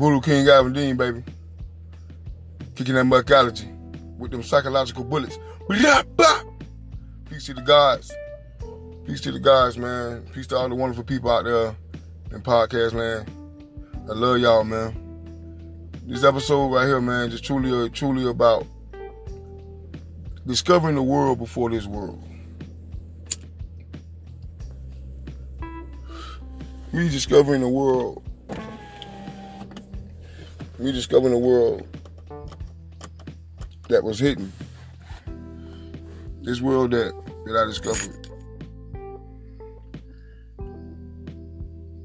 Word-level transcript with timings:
Voodoo 0.00 0.22
King 0.22 0.48
Alvin 0.48 0.72
Dean, 0.72 0.96
baby. 0.96 1.22
Kicking 2.74 2.94
that 2.94 3.04
muckology 3.04 3.70
with 4.16 4.30
them 4.30 4.42
psychological 4.42 5.04
bullets. 5.04 5.38
Peace 7.28 7.44
to 7.44 7.52
the 7.52 7.60
gods. 7.60 8.10
Peace 9.04 9.20
to 9.20 9.30
the 9.30 9.38
guys, 9.38 9.76
man. 9.76 10.22
Peace 10.32 10.46
to 10.46 10.56
all 10.56 10.70
the 10.70 10.74
wonderful 10.74 11.04
people 11.04 11.30
out 11.30 11.44
there 11.44 11.76
in 12.32 12.40
podcast 12.40 12.94
land. 12.94 13.30
I 14.08 14.14
love 14.14 14.38
y'all, 14.38 14.64
man. 14.64 15.90
This 16.06 16.24
episode 16.24 16.68
right 16.68 16.86
here, 16.86 17.02
man, 17.02 17.28
just 17.28 17.44
truly, 17.44 17.90
truly 17.90 18.26
about 18.26 18.66
discovering 20.46 20.94
the 20.94 21.02
world 21.02 21.38
before 21.38 21.68
this 21.68 21.84
world. 21.84 22.24
Me 26.90 27.10
discovering 27.10 27.60
the 27.60 27.68
world. 27.68 28.22
Me 30.80 30.92
discovering 30.92 31.34
the 31.34 31.38
world 31.38 31.86
that 33.90 34.02
was 34.02 34.18
hidden. 34.18 34.50
This 36.40 36.62
world 36.62 36.92
that, 36.92 37.12
that 37.44 37.54
I 37.54 37.66
discovered 37.66 38.26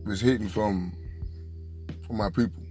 was 0.05 0.19
hidden 0.19 0.49
from 0.49 0.91
from 2.05 2.17
my 2.17 2.29
people. 2.29 2.61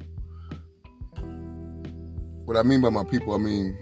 What 2.45 2.59
I 2.59 2.63
mean 2.65 2.83
by 2.83 2.91
my 2.91 3.05
people, 3.05 3.35
I 3.35 3.39
mean 3.39 3.79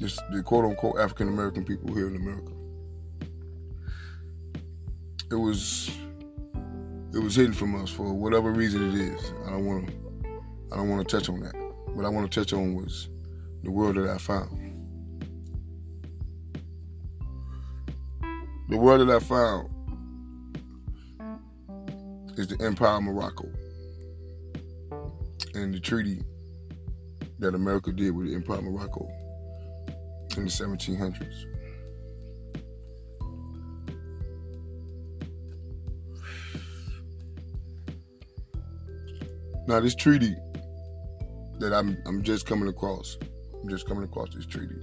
just 0.00 0.20
the 0.32 0.42
quote 0.42 0.64
unquote 0.64 0.98
African 0.98 1.28
American 1.28 1.64
people 1.64 1.94
here 1.94 2.08
in 2.08 2.16
America. 2.16 2.50
It 5.30 5.36
was 5.36 5.88
it 7.12 7.18
was 7.18 7.36
hidden 7.36 7.52
from 7.52 7.80
us 7.80 7.90
for 7.90 8.12
whatever 8.12 8.50
reason 8.50 8.88
it 8.88 9.00
is. 9.00 9.32
I 9.46 9.50
don't 9.50 9.66
want 9.66 9.86
to 9.86 10.03
I 10.74 10.78
don't 10.78 10.88
want 10.88 11.08
to 11.08 11.16
touch 11.16 11.28
on 11.28 11.38
that. 11.38 11.54
What 11.94 12.04
I 12.04 12.08
want 12.08 12.28
to 12.28 12.40
touch 12.40 12.52
on 12.52 12.74
was 12.74 13.08
the 13.62 13.70
world 13.70 13.94
that 13.94 14.10
I 14.10 14.18
found. 14.18 14.72
The 18.68 18.76
world 18.76 19.08
that 19.08 19.14
I 19.14 19.20
found 19.20 19.68
is 22.36 22.48
the 22.48 22.60
Empire 22.60 22.96
of 22.96 23.04
Morocco 23.04 23.48
and 25.54 25.72
the 25.72 25.78
treaty 25.78 26.24
that 27.38 27.54
America 27.54 27.92
did 27.92 28.10
with 28.10 28.26
the 28.26 28.34
Empire 28.34 28.58
of 28.58 28.64
Morocco 28.64 29.08
in 30.36 30.46
the 30.46 30.50
1700s. 30.50 31.44
Now, 39.68 39.78
this 39.78 39.94
treaty 39.94 40.34
that 41.58 41.72
I'm 41.72 41.96
I'm 42.06 42.22
just 42.22 42.46
coming 42.46 42.68
across, 42.68 43.18
I'm 43.62 43.68
just 43.68 43.86
coming 43.86 44.04
across 44.04 44.34
this 44.34 44.46
treaty. 44.46 44.76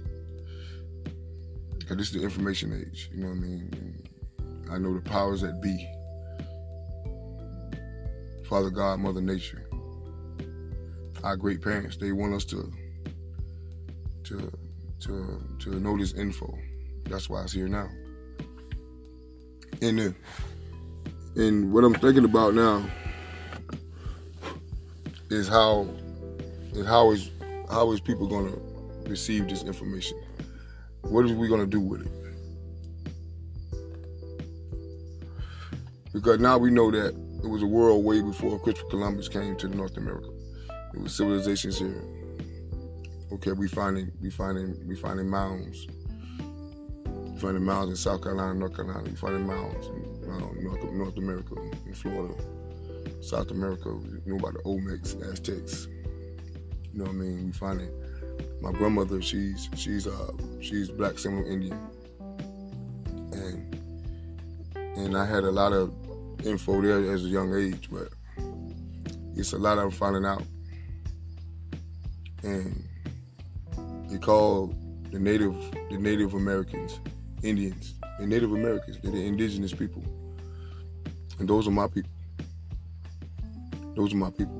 Because 1.78 1.96
this 1.96 2.06
is 2.08 2.12
the 2.14 2.22
information 2.22 2.72
age, 2.72 3.10
you 3.12 3.22
know 3.22 3.28
what 3.28 3.36
I 3.36 3.40
mean? 3.40 3.68
And 3.72 4.70
I 4.70 4.78
know 4.78 4.94
the 4.94 5.00
powers 5.00 5.40
that 5.42 5.60
be 5.60 5.86
Father 8.48 8.70
God, 8.70 9.00
Mother 9.00 9.20
Nature, 9.20 9.66
our 11.24 11.36
great 11.36 11.62
parents, 11.62 11.96
they 11.96 12.12
want 12.12 12.34
us 12.34 12.44
to 12.46 12.72
to 14.24 14.52
to 15.00 15.42
to 15.60 15.80
know 15.80 15.96
this 15.96 16.14
info. 16.14 16.58
That's 17.04 17.28
why 17.28 17.42
it's 17.42 17.52
here 17.52 17.68
now. 17.68 17.88
And 19.80 20.00
uh, 20.00 20.10
and 21.36 21.72
what 21.72 21.84
I'm 21.84 21.94
thinking 21.94 22.24
about 22.24 22.54
now 22.54 22.84
is 25.30 25.48
how 25.48 25.88
is 26.72 26.86
how 26.86 27.10
is 27.10 27.30
how 27.70 27.92
is 27.92 28.00
people 28.00 28.26
gonna 28.26 28.52
receive 29.08 29.48
this 29.48 29.62
information? 29.62 30.18
What 31.02 31.24
are 31.24 31.34
we 31.34 31.48
gonna 31.48 31.66
do 31.66 31.80
with 31.80 32.02
it? 32.02 32.12
Because 36.12 36.40
now 36.40 36.58
we 36.58 36.70
know 36.70 36.90
that 36.90 37.14
it 37.42 37.48
was 37.48 37.62
a 37.62 37.66
world 37.66 38.04
way 38.04 38.20
before 38.20 38.58
Christopher 38.58 38.90
Columbus 38.90 39.28
came 39.28 39.56
to 39.56 39.68
North 39.68 39.96
America. 39.96 40.28
It 40.94 41.00
was 41.00 41.14
civilizations 41.14 41.78
here. 41.78 42.04
Okay, 43.32 43.52
we 43.52 43.66
finding 43.66 44.12
we 44.20 44.30
finding 44.30 44.76
we 44.86 44.94
finding 44.94 45.28
mounds. 45.28 45.86
We 47.06 47.38
finding 47.38 47.64
mounds 47.64 47.90
in 47.90 47.96
South 47.96 48.22
Carolina, 48.22 48.54
North 48.54 48.76
Carolina. 48.76 49.02
We 49.08 49.16
finding 49.16 49.46
mounds 49.46 49.86
in 49.86 50.62
North, 50.62 50.84
North 50.92 51.16
America, 51.16 51.54
in 51.86 51.94
Florida, 51.94 52.34
South 53.22 53.50
America. 53.50 53.94
We 53.94 54.20
know 54.26 54.36
about 54.36 54.54
the 54.54 54.60
Olmecs, 54.60 55.20
Aztecs. 55.30 55.88
You 56.92 56.98
know 56.98 57.04
what 57.04 57.10
I 57.10 57.14
mean? 57.14 57.46
We 57.46 57.52
finding 57.52 57.90
my 58.60 58.72
grandmother. 58.72 59.22
She's 59.22 59.68
she's 59.74 60.06
uh 60.06 60.32
she's 60.60 60.90
Black 60.90 61.18
Seminole 61.18 61.50
Indian, 61.50 61.80
and 63.32 63.74
and 64.74 65.16
I 65.16 65.24
had 65.24 65.44
a 65.44 65.50
lot 65.50 65.72
of 65.72 65.94
info 66.44 66.82
there 66.82 67.12
as 67.12 67.24
a 67.24 67.28
young 67.28 67.54
age, 67.54 67.88
but 67.90 68.08
it's 69.36 69.52
a 69.52 69.58
lot 69.58 69.78
I'm 69.78 69.90
finding 69.90 70.26
out. 70.26 70.42
And 72.42 72.86
they 74.10 74.18
call 74.18 74.74
the 75.10 75.18
Native 75.18 75.56
the 75.90 75.98
Native 75.98 76.34
Americans 76.34 77.00
Indians. 77.42 77.94
The 78.18 78.26
Native 78.26 78.52
Americans, 78.52 78.98
they're 79.02 79.10
the 79.10 79.26
indigenous 79.26 79.72
people. 79.72 80.04
And 81.38 81.48
those 81.48 81.66
are 81.66 81.72
my 81.72 81.88
people. 81.88 82.10
Those 83.96 84.12
are 84.12 84.16
my 84.16 84.30
people. 84.30 84.54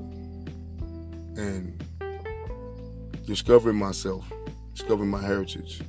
And 1.37 1.81
discovering 3.25 3.77
myself, 3.77 4.31
discovering 4.73 5.09
my 5.09 5.21
heritage, 5.21 5.81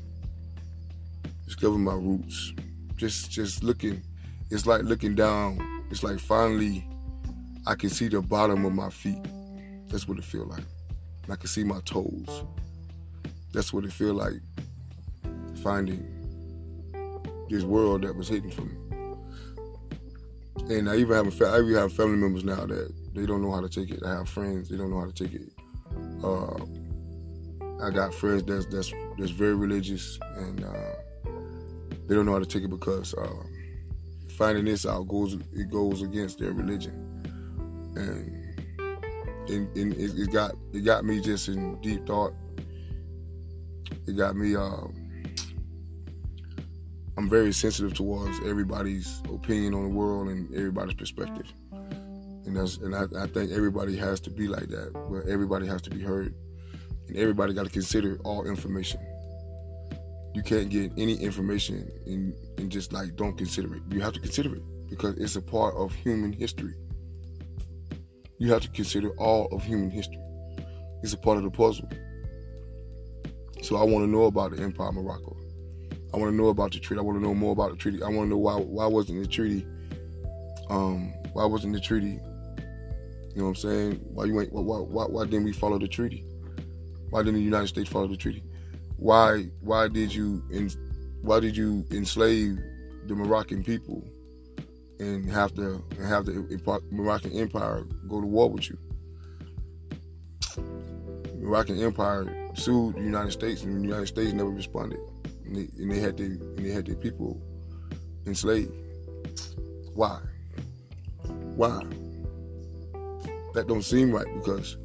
discovering 1.46 1.84
my 1.84 1.94
roots, 1.94 2.52
just 2.96 3.30
just 3.30 3.62
looking, 3.62 4.02
it's 4.50 4.66
like 4.66 4.82
looking 4.82 5.14
down 5.14 5.74
it's 5.90 6.02
like 6.02 6.18
finally 6.18 6.86
I 7.66 7.74
can 7.74 7.88
see 7.88 8.08
the 8.08 8.20
bottom 8.20 8.64
of 8.64 8.72
my 8.72 8.90
feet. 8.90 9.24
That's 9.88 10.08
what 10.08 10.18
it 10.18 10.24
feel 10.24 10.46
like. 10.46 10.64
And 11.22 11.32
I 11.32 11.36
can 11.36 11.46
see 11.46 11.64
my 11.64 11.80
toes. 11.84 12.44
That's 13.52 13.72
what 13.72 13.84
it 13.84 13.92
feel 13.92 14.14
like 14.14 14.40
finding 15.62 16.04
this 17.48 17.62
world 17.62 18.02
that 18.02 18.16
was 18.16 18.28
hidden 18.28 18.50
from 18.50 18.68
me. 18.68 18.74
And 20.76 20.90
I 20.90 20.96
even 20.96 21.14
have 21.14 21.42
I 21.42 21.60
even 21.60 21.74
have 21.74 21.92
family 21.92 22.16
members 22.16 22.44
now 22.44 22.66
that 22.66 22.92
they 23.14 23.24
don't 23.24 23.40
know 23.40 23.52
how 23.52 23.60
to 23.60 23.68
take 23.68 23.90
it. 23.90 24.02
I 24.04 24.16
have 24.16 24.28
friends 24.28 24.68
they 24.68 24.76
don't 24.76 24.90
know 24.90 25.00
how 25.00 25.06
to 25.06 25.12
take 25.12 25.32
it. 25.32 25.52
Uh, 26.24 26.58
I 27.82 27.90
got 27.90 28.14
friends 28.14 28.42
that's 28.44 28.66
that's 28.66 28.92
that's 29.18 29.30
very 29.30 29.54
religious 29.54 30.18
and 30.36 30.64
uh, 30.64 31.30
they 32.06 32.14
don't 32.14 32.26
know 32.26 32.32
how 32.32 32.38
to 32.38 32.46
take 32.46 32.62
it 32.62 32.70
because 32.70 33.14
uh, 33.14 33.42
finding 34.36 34.64
this 34.64 34.84
out 34.86 35.08
goes 35.08 35.34
it 35.34 35.70
goes 35.70 36.02
against 36.02 36.38
their 36.38 36.52
religion, 36.52 36.92
and, 37.96 39.48
and, 39.48 39.94
it, 39.94 40.18
it, 40.18 40.32
got 40.32 40.52
it 40.72 40.80
got 40.80 41.04
me 41.04 41.20
just 41.20 41.48
in 41.48 41.80
deep 41.80 42.06
thought. 42.06 42.34
It 44.06 44.16
got 44.16 44.36
me. 44.36 44.54
Um, 44.54 45.00
I'm 47.16 47.28
very 47.28 47.52
sensitive 47.52 47.94
towards 47.94 48.38
everybody's 48.40 49.22
opinion 49.32 49.72
on 49.74 49.84
the 49.84 49.88
world 49.88 50.28
and 50.28 50.52
everybody's 50.54 50.94
perspective, 50.94 51.50
and 51.72 52.56
that's 52.56 52.76
and 52.78 52.94
I, 52.94 53.04
I 53.18 53.26
think 53.28 53.50
everybody 53.52 53.96
has 53.96 54.20
to 54.20 54.30
be 54.30 54.46
like 54.46 54.68
that, 54.68 54.92
where 55.08 55.26
everybody 55.28 55.66
has 55.68 55.80
to 55.82 55.90
be 55.90 56.00
heard, 56.00 56.34
and 57.08 57.16
everybody 57.16 57.52
got 57.52 57.64
to 57.64 57.72
consider 57.72 58.18
all 58.24 58.46
information 58.46 59.00
you 60.34 60.42
can't 60.42 60.68
get 60.68 60.92
any 60.98 61.14
information 61.14 61.90
and, 62.06 62.34
and 62.58 62.70
just 62.70 62.92
like 62.92 63.14
don't 63.14 63.38
consider 63.38 63.74
it. 63.76 63.82
You 63.90 64.00
have 64.00 64.12
to 64.14 64.20
consider 64.20 64.56
it 64.56 64.62
because 64.90 65.16
it's 65.16 65.36
a 65.36 65.42
part 65.42 65.76
of 65.76 65.94
human 65.94 66.32
history. 66.32 66.74
You 68.38 68.52
have 68.52 68.62
to 68.62 68.68
consider 68.70 69.10
all 69.10 69.46
of 69.52 69.62
human 69.62 69.90
history. 69.90 70.20
It's 71.02 71.12
a 71.12 71.16
part 71.16 71.38
of 71.38 71.44
the 71.44 71.50
puzzle. 71.50 71.88
So 73.62 73.76
I 73.76 73.84
want 73.84 74.04
to 74.04 74.10
know 74.10 74.24
about 74.24 74.56
the 74.56 74.62
Empire 74.62 74.88
of 74.88 74.96
Morocco. 74.96 75.36
I 76.12 76.16
want 76.16 76.32
to 76.32 76.36
know 76.36 76.48
about 76.48 76.72
the 76.72 76.80
treaty. 76.80 76.98
I 76.98 77.02
want 77.02 77.16
to 77.16 77.22
know 77.22 77.34
more 77.34 77.52
about 77.52 77.70
the 77.70 77.76
treaty. 77.76 78.02
I 78.02 78.08
want 78.08 78.26
to 78.26 78.30
know 78.30 78.38
why 78.38 78.56
why 78.56 78.86
wasn't 78.86 79.22
the 79.22 79.28
treaty 79.28 79.66
um 80.70 81.12
why 81.32 81.44
wasn't 81.44 81.74
the 81.74 81.80
treaty 81.80 82.18
you 83.34 83.40
know 83.40 83.44
what 83.44 83.50
I'm 83.50 83.54
saying? 83.56 84.00
Why 84.12 84.24
you 84.24 84.40
ain't 84.40 84.52
why 84.52 84.62
why, 84.62 85.04
why 85.04 85.24
didn't 85.24 85.44
we 85.44 85.52
follow 85.52 85.78
the 85.78 85.88
treaty? 85.88 86.24
Why 87.10 87.22
didn't 87.22 87.34
the 87.34 87.42
United 87.42 87.68
States 87.68 87.88
follow 87.88 88.08
the 88.08 88.16
treaty? 88.16 88.42
why 88.96 89.42
why 89.60 89.88
did 89.88 90.14
you 90.14 90.42
why 91.22 91.40
did 91.40 91.56
you 91.56 91.84
enslave 91.90 92.58
the 93.06 93.14
Moroccan 93.14 93.62
people 93.62 94.04
and 95.00 95.28
have 95.30 95.54
to 95.54 95.84
and 95.98 96.06
have 96.06 96.26
the 96.26 96.80
Moroccan 96.90 97.32
Empire 97.32 97.84
go 98.08 98.20
to 98.20 98.26
war 98.26 98.50
with 98.50 98.70
you? 98.70 98.78
The 100.56 101.40
Moroccan 101.40 101.82
Empire 101.82 102.50
sued 102.54 102.96
the 102.96 103.02
United 103.02 103.32
States, 103.32 103.62
and 103.62 103.76
the 103.76 103.82
United 103.82 104.06
States 104.06 104.32
never 104.32 104.50
responded, 104.50 105.00
and 105.44 105.56
they, 105.56 105.68
and 105.82 105.90
they 105.90 105.98
had 105.98 106.16
their 106.16 106.26
and 106.26 106.58
they 106.58 106.70
had 106.70 106.86
their 106.86 106.94
people 106.94 107.40
enslaved. 108.26 108.72
Why? 109.94 110.20
Why? 111.56 111.82
that 113.54 113.68
don't 113.68 113.82
seem 113.84 114.10
right 114.10 114.26
because 114.34 114.76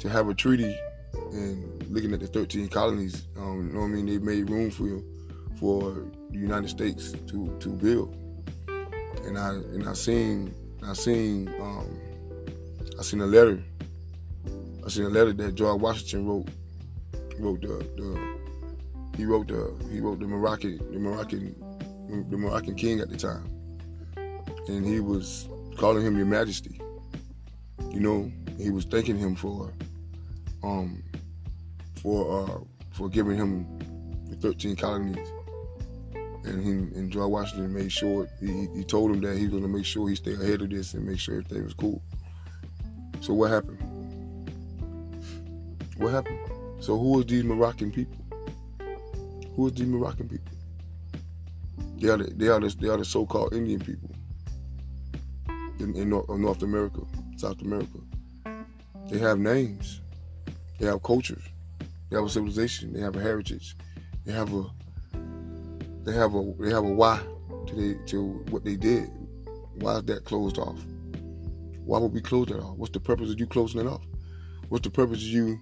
to 0.00 0.08
have 0.08 0.28
a 0.28 0.34
treaty 0.34 0.76
and 1.14 1.86
looking 1.90 2.12
at 2.12 2.20
the 2.20 2.26
13 2.26 2.68
colonies, 2.68 3.26
um, 3.36 3.68
you 3.68 3.72
know 3.72 3.80
what 3.80 3.86
I 3.86 3.88
mean? 3.88 4.06
They 4.06 4.18
made 4.18 4.48
room 4.50 4.70
for 4.70 4.84
you 4.84 5.04
for 5.58 6.06
the 6.30 6.38
United 6.38 6.68
States 6.68 7.12
to 7.12 7.56
to 7.60 7.68
build, 7.68 8.16
and 9.24 9.38
I 9.38 9.50
and 9.50 9.88
I 9.88 9.92
seen 9.92 10.54
I 10.82 10.94
seen 10.94 11.48
um, 11.60 12.00
I 12.98 13.02
seen 13.02 13.20
a 13.20 13.26
letter. 13.26 13.62
I 14.84 14.88
seen 14.88 15.04
a 15.04 15.08
letter 15.10 15.32
that 15.34 15.54
George 15.54 15.80
Washington 15.80 16.26
wrote 16.26 16.48
wrote 17.38 17.60
the, 17.60 17.78
the 17.96 19.16
he 19.16 19.24
wrote 19.24 19.48
the 19.48 19.74
he 19.90 20.00
wrote 20.00 20.20
the 20.20 20.26
Moroccan 20.26 20.78
the 20.92 20.98
Moroccan 20.98 21.54
the 22.30 22.36
Moroccan 22.36 22.74
king 22.74 23.00
at 23.00 23.10
the 23.10 23.16
time, 23.16 23.48
and 24.68 24.86
he 24.86 25.00
was 25.00 25.48
calling 25.76 26.04
him 26.04 26.16
Your 26.16 26.26
Majesty. 26.26 26.80
You 27.92 28.00
know, 28.00 28.30
he 28.58 28.70
was 28.70 28.84
thanking 28.84 29.18
him 29.18 29.34
for 29.34 29.72
um 30.62 31.02
for 32.02 32.42
uh 32.42 32.60
for 32.92 33.08
giving 33.08 33.36
him 33.36 33.66
the 34.28 34.36
13 34.36 34.76
colonies. 34.76 35.28
And 36.44 36.64
he 36.64 36.70
and 36.98 37.10
George 37.10 37.30
Washington 37.30 37.72
made 37.72 37.92
sure 37.92 38.28
he, 38.40 38.66
he 38.74 38.84
told 38.84 39.10
him 39.10 39.20
that 39.20 39.36
he 39.36 39.44
was 39.44 39.54
gonna 39.54 39.68
make 39.68 39.84
sure 39.84 40.08
he 40.08 40.16
stayed 40.16 40.40
ahead 40.40 40.62
of 40.62 40.70
this 40.70 40.94
and 40.94 41.06
make 41.06 41.18
sure 41.18 41.36
everything 41.36 41.64
was 41.64 41.74
cool. 41.74 42.02
So 43.20 43.34
what 43.34 43.50
happened? 43.50 43.78
What 45.98 46.12
happened? 46.12 46.38
So 46.80 46.98
who 46.98 47.20
are 47.20 47.24
these 47.24 47.44
Moroccan 47.44 47.92
people? 47.92 48.16
Who 49.54 49.66
are 49.66 49.70
these 49.70 49.86
Moroccan 49.86 50.28
people? 50.28 50.52
They 51.98 52.08
are 52.08 52.16
the, 52.16 52.24
they 52.34 52.48
are 52.48 52.58
the, 52.58 52.74
they 52.80 52.88
are 52.88 52.96
the 52.96 53.04
so-called 53.04 53.52
Indian 53.52 53.80
people 53.80 54.10
in, 55.78 55.94
in 55.94 56.08
North 56.08 56.62
America, 56.62 57.02
South 57.36 57.60
America. 57.60 57.98
They 59.10 59.18
have 59.18 59.38
names. 59.38 60.00
They 60.80 60.86
have 60.86 61.02
cultures. 61.02 61.42
They 62.08 62.16
have 62.16 62.24
a 62.24 62.30
civilization. 62.30 62.94
They 62.94 63.00
have 63.00 63.14
a 63.14 63.20
heritage. 63.20 63.76
They 64.24 64.32
have 64.32 64.52
a 64.54 64.64
they 66.04 66.12
have 66.14 66.34
a 66.34 66.54
they 66.58 66.70
have 66.70 66.84
a 66.84 66.88
why 66.88 67.20
to 67.66 67.74
they, 67.74 68.06
to 68.06 68.22
what 68.48 68.64
they 68.64 68.76
did. 68.76 69.10
Why 69.74 69.96
is 69.98 70.04
that 70.04 70.24
closed 70.24 70.58
off? 70.58 70.78
Why 71.84 71.98
would 71.98 72.14
we 72.14 72.22
close 72.22 72.46
that 72.48 72.60
off? 72.60 72.76
What's 72.76 72.92
the 72.92 73.00
purpose 73.00 73.30
of 73.30 73.38
you 73.38 73.46
closing 73.46 73.80
it 73.80 73.86
off? 73.86 74.02
What's 74.70 74.84
the 74.84 74.90
purpose 74.90 75.18
of 75.18 75.28
you? 75.28 75.60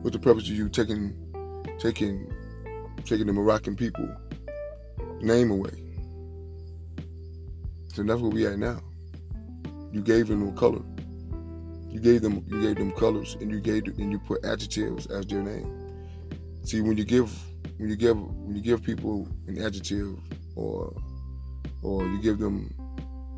What's 0.00 0.16
the 0.16 0.22
purpose 0.22 0.44
of 0.44 0.56
you 0.56 0.70
taking 0.70 1.14
taking 1.78 2.32
taking 3.04 3.26
the 3.26 3.34
Moroccan 3.34 3.76
people 3.76 4.08
name 5.20 5.50
away? 5.50 5.82
So 7.92 8.02
that's 8.02 8.20
where 8.20 8.30
we 8.30 8.46
at 8.46 8.58
now. 8.58 8.80
You 9.92 10.00
gave 10.00 10.28
them 10.28 10.48
a 10.48 10.52
color. 10.52 10.82
You 11.94 12.00
gave 12.00 12.22
them 12.22 12.44
you 12.48 12.60
gave 12.60 12.74
them 12.74 12.90
colors 12.90 13.36
and 13.40 13.52
you 13.52 13.60
gave 13.60 13.86
and 13.86 14.10
you 14.10 14.18
put 14.18 14.44
adjectives 14.44 15.06
as 15.06 15.24
their 15.26 15.42
name. 15.42 15.70
See 16.64 16.80
when 16.80 16.98
you 16.98 17.04
give 17.04 17.30
when 17.76 17.88
you 17.88 17.94
give 17.94 18.18
when 18.18 18.56
you 18.56 18.62
give 18.62 18.82
people 18.82 19.28
an 19.46 19.62
adjective 19.62 20.18
or 20.56 20.92
or 21.82 22.04
you 22.04 22.20
give 22.20 22.40
them 22.40 22.74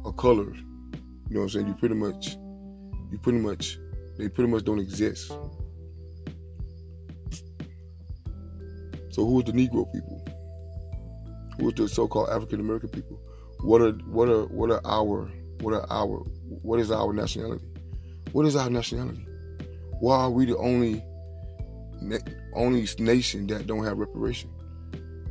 a 0.06 0.12
color, 0.12 0.54
you 0.54 1.34
know 1.34 1.40
what 1.40 1.42
I'm 1.42 1.48
saying? 1.50 1.66
You 1.66 1.74
pretty 1.74 1.96
much 1.96 2.38
you 3.12 3.18
pretty 3.18 3.40
much 3.40 3.78
they 4.16 4.30
pretty 4.30 4.50
much 4.50 4.64
don't 4.64 4.78
exist. 4.78 5.28
So 9.10 9.26
who 9.26 9.40
are 9.40 9.42
the 9.42 9.52
Negro 9.52 9.92
people? 9.92 10.26
Who 11.58 11.68
are 11.68 11.72
the 11.72 11.90
so-called 11.90 12.30
African 12.30 12.60
American 12.60 12.88
people? 12.88 13.20
What 13.60 13.82
are 13.82 13.92
what 13.92 14.30
are 14.30 14.46
what 14.46 14.70
are 14.70 14.80
our 14.86 15.30
what 15.60 15.74
are 15.74 15.86
our 15.90 16.20
what 16.62 16.80
is 16.80 16.90
our 16.90 17.12
nationality? 17.12 17.75
What 18.36 18.44
is 18.44 18.54
our 18.54 18.68
nationality? 18.68 19.26
Why 19.98 20.18
are 20.18 20.30
we 20.30 20.44
the 20.44 20.58
only 20.58 21.02
only 22.54 22.86
nation 22.98 23.46
that 23.46 23.66
don't 23.66 23.82
have 23.82 23.96
reparation? 23.96 24.50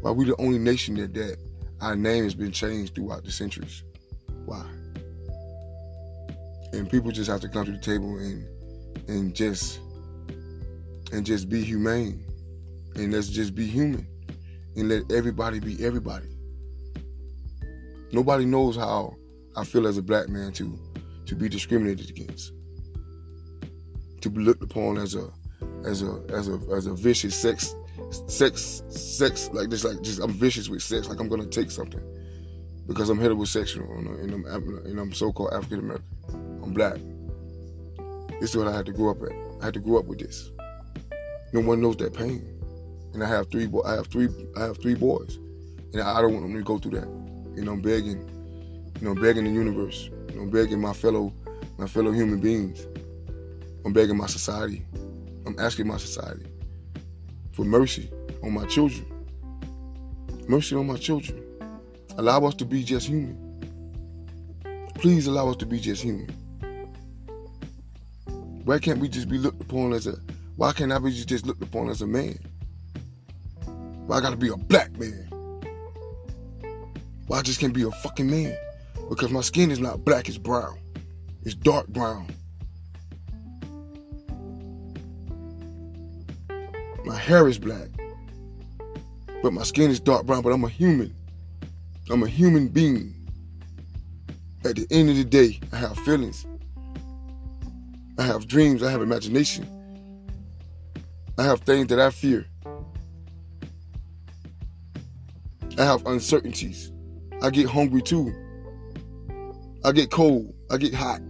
Why 0.01 0.09
are 0.09 0.13
we 0.13 0.25
the 0.25 0.35
only 0.41 0.57
nation 0.57 0.95
that, 0.95 1.13
that 1.13 1.37
our 1.81 1.95
name 1.95 2.23
has 2.23 2.33
been 2.33 2.51
changed 2.51 2.95
throughout 2.95 3.23
the 3.23 3.31
centuries? 3.31 3.83
Why? 4.47 4.65
And 6.73 6.89
people 6.89 7.11
just 7.11 7.29
have 7.29 7.41
to 7.41 7.47
come 7.47 7.65
to 7.65 7.73
the 7.73 7.77
table 7.77 8.17
and 8.17 8.43
and 9.07 9.35
just 9.35 9.79
and 11.11 11.23
just 11.23 11.47
be 11.47 11.63
humane. 11.63 12.25
And 12.95 13.13
let's 13.13 13.29
just 13.29 13.53
be 13.53 13.67
human. 13.67 14.07
And 14.77 14.89
let 14.89 15.11
everybody 15.11 15.59
be 15.59 15.85
everybody. 15.85 16.29
Nobody 18.11 18.45
knows 18.45 18.75
how 18.75 19.15
I 19.55 19.63
feel 19.63 19.85
as 19.85 19.99
a 19.99 20.01
black 20.01 20.27
man 20.27 20.53
to 20.53 20.75
to 21.27 21.35
be 21.35 21.47
discriminated 21.47 22.09
against 22.09 22.54
to 24.25 24.31
be 24.31 24.41
looked 24.41 24.63
upon 24.63 24.97
as 24.97 25.13
a 25.13 25.29
as 25.85 26.01
a 26.01 26.19
as 26.33 26.49
a 26.49 26.59
as 26.75 26.87
a 26.87 26.95
vicious 26.95 27.35
sex 27.35 27.75
sex 28.27 28.81
sex 28.89 29.51
like 29.53 29.69
this 29.69 29.83
like 29.83 30.01
just 30.01 30.19
I'm 30.19 30.31
vicious 30.31 30.67
with 30.67 30.81
sex 30.81 31.07
like 31.07 31.19
I'm 31.19 31.29
gonna 31.29 31.45
take 31.45 31.69
something. 31.69 32.01
Because 32.87 33.09
I'm 33.09 33.19
heterosexual 33.19 33.87
and 33.97 34.33
I'm 34.33 34.45
and 34.85 34.99
I'm 34.99 35.13
so-called 35.13 35.53
African 35.53 35.79
American 35.79 36.07
I'm 36.63 36.73
black. 36.73 36.97
This 38.39 38.49
is 38.49 38.57
what 38.57 38.67
I 38.67 38.75
had 38.75 38.87
to 38.87 38.93
grow 38.93 39.11
up 39.11 39.21
at. 39.21 39.31
I 39.61 39.65
had 39.65 39.75
to 39.75 39.79
grow 39.79 39.99
up 39.99 40.05
with 40.05 40.19
this. 40.19 40.49
No 41.53 41.61
one 41.61 41.79
knows 41.79 41.97
that 41.97 42.15
pain. 42.15 42.41
And 43.13 43.23
I 43.23 43.27
have 43.27 43.51
three 43.51 43.69
I 43.85 43.91
have 43.93 44.07
three 44.07 44.27
I 44.57 44.61
have 44.61 44.81
three 44.81 44.95
boys. 44.95 45.35
And 45.93 46.01
I 46.01 46.19
don't 46.19 46.33
want 46.33 46.47
them 46.47 46.55
to 46.55 46.63
go 46.63 46.79
through 46.79 46.99
that. 46.99 47.07
You 47.55 47.63
know 47.63 47.73
I'm 47.73 47.81
begging 47.81 48.27
you 48.99 49.07
know 49.07 49.13
begging 49.13 49.43
the 49.43 49.51
universe. 49.51 50.09
You 50.33 50.41
know 50.41 50.45
begging 50.47 50.81
my 50.81 50.93
fellow 50.93 51.31
my 51.77 51.85
fellow 51.85 52.11
human 52.11 52.39
beings 52.39 52.87
I'm 53.85 53.93
begging 53.93 54.17
my 54.17 54.25
society. 54.25 54.83
I'm 55.45 55.55
asking 55.59 55.87
my 55.87 55.97
society 55.97 56.47
for 57.51 57.63
mercy 57.63 58.09
on 58.43 58.51
my 58.51 58.65
children. 58.65 59.05
Mercy 60.47 60.75
on 60.75 60.87
my 60.87 60.97
children. 60.97 61.41
Allow 62.17 62.45
us 62.45 62.55
to 62.55 62.65
be 62.65 62.83
just 62.83 63.07
human. 63.07 63.37
Please 64.95 65.27
allow 65.27 65.49
us 65.49 65.55
to 65.57 65.67
be 65.67 65.79
just 65.79 66.01
human. 66.01 66.29
Why 68.63 68.79
can't 68.79 68.99
we 68.99 69.07
just 69.07 69.29
be 69.29 69.37
looked 69.37 69.61
upon 69.61 69.93
as 69.93 70.07
a 70.07 70.15
why 70.55 70.71
can't 70.71 70.91
I 70.91 70.97
be 70.97 71.11
just 71.11 71.45
looked 71.45 71.61
upon 71.61 71.89
as 71.89 72.01
a 72.01 72.07
man? 72.07 72.39
Why 74.07 74.17
I 74.17 74.21
gotta 74.21 74.37
be 74.37 74.49
a 74.49 74.57
black 74.57 74.97
man? 74.97 75.29
Why 77.27 77.39
I 77.39 77.41
just 77.43 77.59
can't 77.59 77.73
be 77.73 77.83
a 77.83 77.91
fucking 77.91 78.29
man? 78.29 78.57
Because 79.09 79.29
my 79.29 79.41
skin 79.41 79.69
is 79.69 79.79
not 79.79 80.03
black, 80.03 80.27
it's 80.27 80.39
brown. 80.39 80.79
It's 81.43 81.53
dark 81.53 81.87
brown. 81.89 82.27
My 87.05 87.15
hair 87.15 87.47
is 87.47 87.59
black. 87.59 87.89
But 89.43 89.53
my 89.53 89.61
skin 89.61 89.91
is 89.91 89.99
dark 89.99 90.25
brown, 90.25 90.41
but 90.41 90.51
I'm 90.51 90.63
a 90.63 90.69
human. 90.69 91.15
I'm 92.09 92.23
a 92.23 92.27
human 92.27 92.67
being. 92.67 93.13
At 94.63 94.75
the 94.75 94.87
end 94.89 95.11
of 95.11 95.15
the 95.15 95.23
day, 95.23 95.59
I 95.71 95.75
have 95.75 95.99
feelings. 95.99 96.47
I 98.17 98.23
have 98.23 98.47
dreams. 98.47 98.81
I 98.81 98.89
have 98.89 99.03
imagination. 99.03 99.69
I 101.37 101.43
have 101.43 101.59
things 101.59 101.87
that 101.89 101.99
I 101.99 102.09
fear. 102.09 102.47
I 105.77 105.83
have 105.83 106.03
uncertainties. 106.07 106.91
I 107.43 107.51
get 107.51 107.67
hungry 107.67 108.01
too. 108.01 108.33
I 109.83 109.91
get 109.91 110.09
cold. 110.09 110.55
I 110.71 110.77
get 110.77 110.95
hot. 110.95 111.21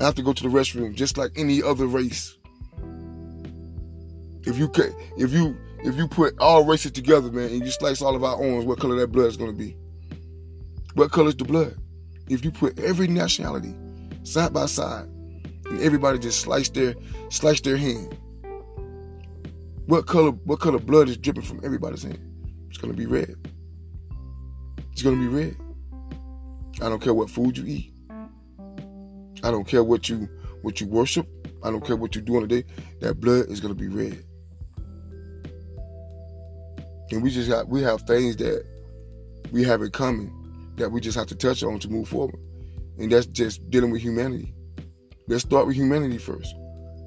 I 0.00 0.04
have 0.04 0.16
to 0.16 0.22
go 0.22 0.32
to 0.32 0.42
the 0.42 0.48
restroom 0.48 0.92
just 0.92 1.16
like 1.16 1.30
any 1.36 1.62
other 1.62 1.86
race. 1.86 2.36
If 4.54 4.60
you 4.60 4.70
if 5.16 5.32
you 5.32 5.56
if 5.82 5.96
you 5.96 6.06
put 6.06 6.38
all 6.38 6.64
races 6.64 6.92
together, 6.92 7.28
man, 7.32 7.50
and 7.50 7.64
you 7.64 7.72
slice 7.72 8.00
all 8.00 8.14
of 8.14 8.22
our 8.22 8.36
arms, 8.36 8.64
what 8.64 8.78
color 8.78 8.94
that 9.00 9.08
blood 9.08 9.26
is 9.26 9.36
to 9.36 9.52
be? 9.52 9.76
What 10.94 11.10
color 11.10 11.30
is 11.30 11.34
the 11.34 11.44
blood? 11.44 11.76
If 12.28 12.44
you 12.44 12.52
put 12.52 12.78
every 12.78 13.08
nationality 13.08 13.74
side 14.22 14.52
by 14.52 14.66
side, 14.66 15.06
and 15.66 15.80
everybody 15.80 16.20
just 16.20 16.38
slice 16.38 16.68
their 16.68 16.94
slice 17.30 17.60
their 17.62 17.76
hand, 17.76 18.16
what 19.86 20.06
color 20.06 20.30
what 20.30 20.60
color 20.60 20.78
blood 20.78 21.08
is 21.08 21.16
dripping 21.16 21.42
from 21.42 21.60
everybody's 21.64 22.04
hand? 22.04 22.20
It's 22.68 22.78
to 22.78 22.96
be 22.96 23.06
red. 23.06 23.34
It's 24.92 25.02
to 25.02 25.18
be 25.18 25.26
red. 25.26 25.56
I 26.80 26.88
don't 26.88 27.02
care 27.02 27.12
what 27.12 27.28
food 27.28 27.58
you 27.58 27.66
eat. 27.66 27.92
I 29.42 29.50
don't 29.50 29.66
care 29.66 29.82
what 29.82 30.08
you 30.08 30.28
what 30.62 30.80
you 30.80 30.86
worship. 30.86 31.26
I 31.64 31.72
don't 31.72 31.84
care 31.84 31.96
what 31.96 32.14
you 32.14 32.20
do 32.20 32.36
on 32.36 32.42
the 32.42 32.62
day. 32.62 32.64
That 33.00 33.20
blood 33.20 33.48
is 33.48 33.60
to 33.60 33.74
be 33.74 33.88
red. 33.88 34.24
And 37.10 37.22
we 37.22 37.30
just 37.30 37.48
got 37.48 37.68
we 37.68 37.82
have 37.82 38.02
things 38.02 38.36
that 38.36 38.64
we 39.52 39.62
have 39.64 39.82
in 39.82 39.90
common 39.90 40.32
that 40.76 40.90
we 40.90 41.00
just 41.00 41.16
have 41.16 41.26
to 41.28 41.34
touch 41.36 41.62
on 41.62 41.78
to 41.80 41.88
move 41.88 42.08
forward. 42.08 42.38
And 42.98 43.10
that's 43.10 43.26
just 43.26 43.68
dealing 43.70 43.90
with 43.90 44.02
humanity. 44.02 44.54
Let's 45.28 45.42
start 45.42 45.66
with 45.66 45.76
humanity 45.76 46.18
first. 46.18 46.54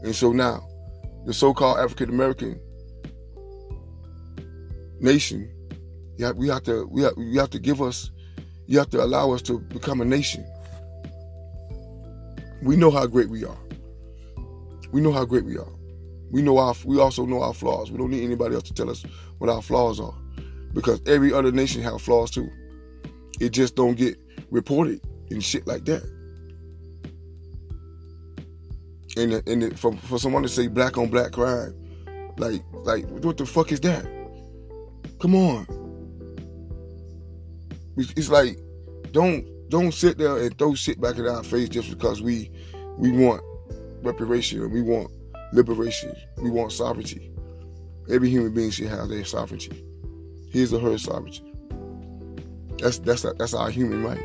And 0.04 0.16
so 0.16 0.32
now, 0.32 0.68
the 1.26 1.34
so-called 1.34 1.80
African 1.80 2.10
American 2.10 2.60
nation, 5.00 5.52
yeah, 6.18 6.32
we 6.32 6.48
have 6.48 6.64
to 6.64 6.86
we 6.88 7.04
have, 7.04 7.14
you 7.18 7.40
have 7.40 7.50
to 7.52 7.60
give 7.60 7.82
us, 7.82 8.12
you 8.66 8.78
have 8.80 8.90
to 8.92 9.04
allow 9.04 9.32
us 9.32 9.42
to 9.44 9.60
become 9.60 10.02
a 10.02 10.06
nation. 10.06 10.46
We 12.64 12.76
know 12.76 12.92
how 12.92 13.06
great 13.06 13.30
we 13.30 13.46
are. 13.46 13.58
We 14.92 15.02
know 15.02 15.12
how 15.12 15.26
great 15.26 15.46
we 15.46 15.58
are. 15.58 15.77
We 16.32 16.42
know 16.42 16.58
our 16.58 16.76
we 16.86 17.00
also 17.00 17.26
know 17.26 17.42
our 17.42 17.54
flaws. 17.54 17.92
We 17.92 17.98
don't 17.98 18.12
need 18.12 18.24
anybody 18.24 18.56
else 18.56 18.66
to 18.66 18.74
tell 18.74 18.90
us 18.90 19.04
what 19.38 19.50
our 19.50 19.62
flaws 19.62 20.00
are. 20.00 20.14
Because 20.74 21.02
every 21.08 21.34
other 21.34 21.52
nation 21.52 21.82
have 21.84 22.02
flaws 22.02 22.32
too. 22.32 22.50
It 23.40 23.50
just 23.50 23.76
don't 23.76 23.96
get 23.96 24.18
reported 24.52 25.02
and 25.30 25.44
shit 25.44 25.66
like 25.68 25.86
that. 25.86 26.04
And 29.16 29.48
and 29.48 29.80
for 29.80 29.94
for 29.98 30.20
someone 30.20 30.44
to 30.44 30.50
say 30.50 30.68
black 30.68 30.98
on 30.98 31.10
black 31.10 31.32
crime, 31.32 31.74
like 32.38 32.64
like 32.84 33.08
what 33.08 33.38
the 33.38 33.46
fuck 33.46 33.72
is 33.72 33.80
that? 33.82 34.06
Come 35.20 35.36
on. 35.36 35.66
It's 37.98 38.30
like 38.30 38.58
don't 39.12 39.46
don't 39.70 39.94
sit 39.94 40.18
there 40.18 40.38
and 40.38 40.58
throw 40.58 40.76
shit 40.76 41.02
back 41.02 41.18
in 41.18 41.28
our 41.28 41.44
face 41.44 41.70
just 41.70 41.90
because 41.90 42.22
we 42.22 42.52
we 42.98 43.12
want 43.12 43.42
reparation 44.04 44.62
and 44.62 44.72
we 44.72 44.82
want 44.82 45.12
liberation. 45.54 46.16
We 46.38 46.50
want 46.50 46.72
sovereignty. 46.72 47.32
Every 48.10 48.30
human 48.30 48.54
being 48.54 48.72
should 48.72 48.88
have 48.88 49.10
their 49.10 49.26
sovereignty. 49.26 49.84
His 50.50 50.74
or 50.74 50.80
her 50.80 50.98
sovereignty. 50.98 51.44
That's 52.78 53.00
that's 53.00 53.24
that's 53.24 53.54
our 53.54 53.70
human 53.70 54.04
right. 54.04 54.24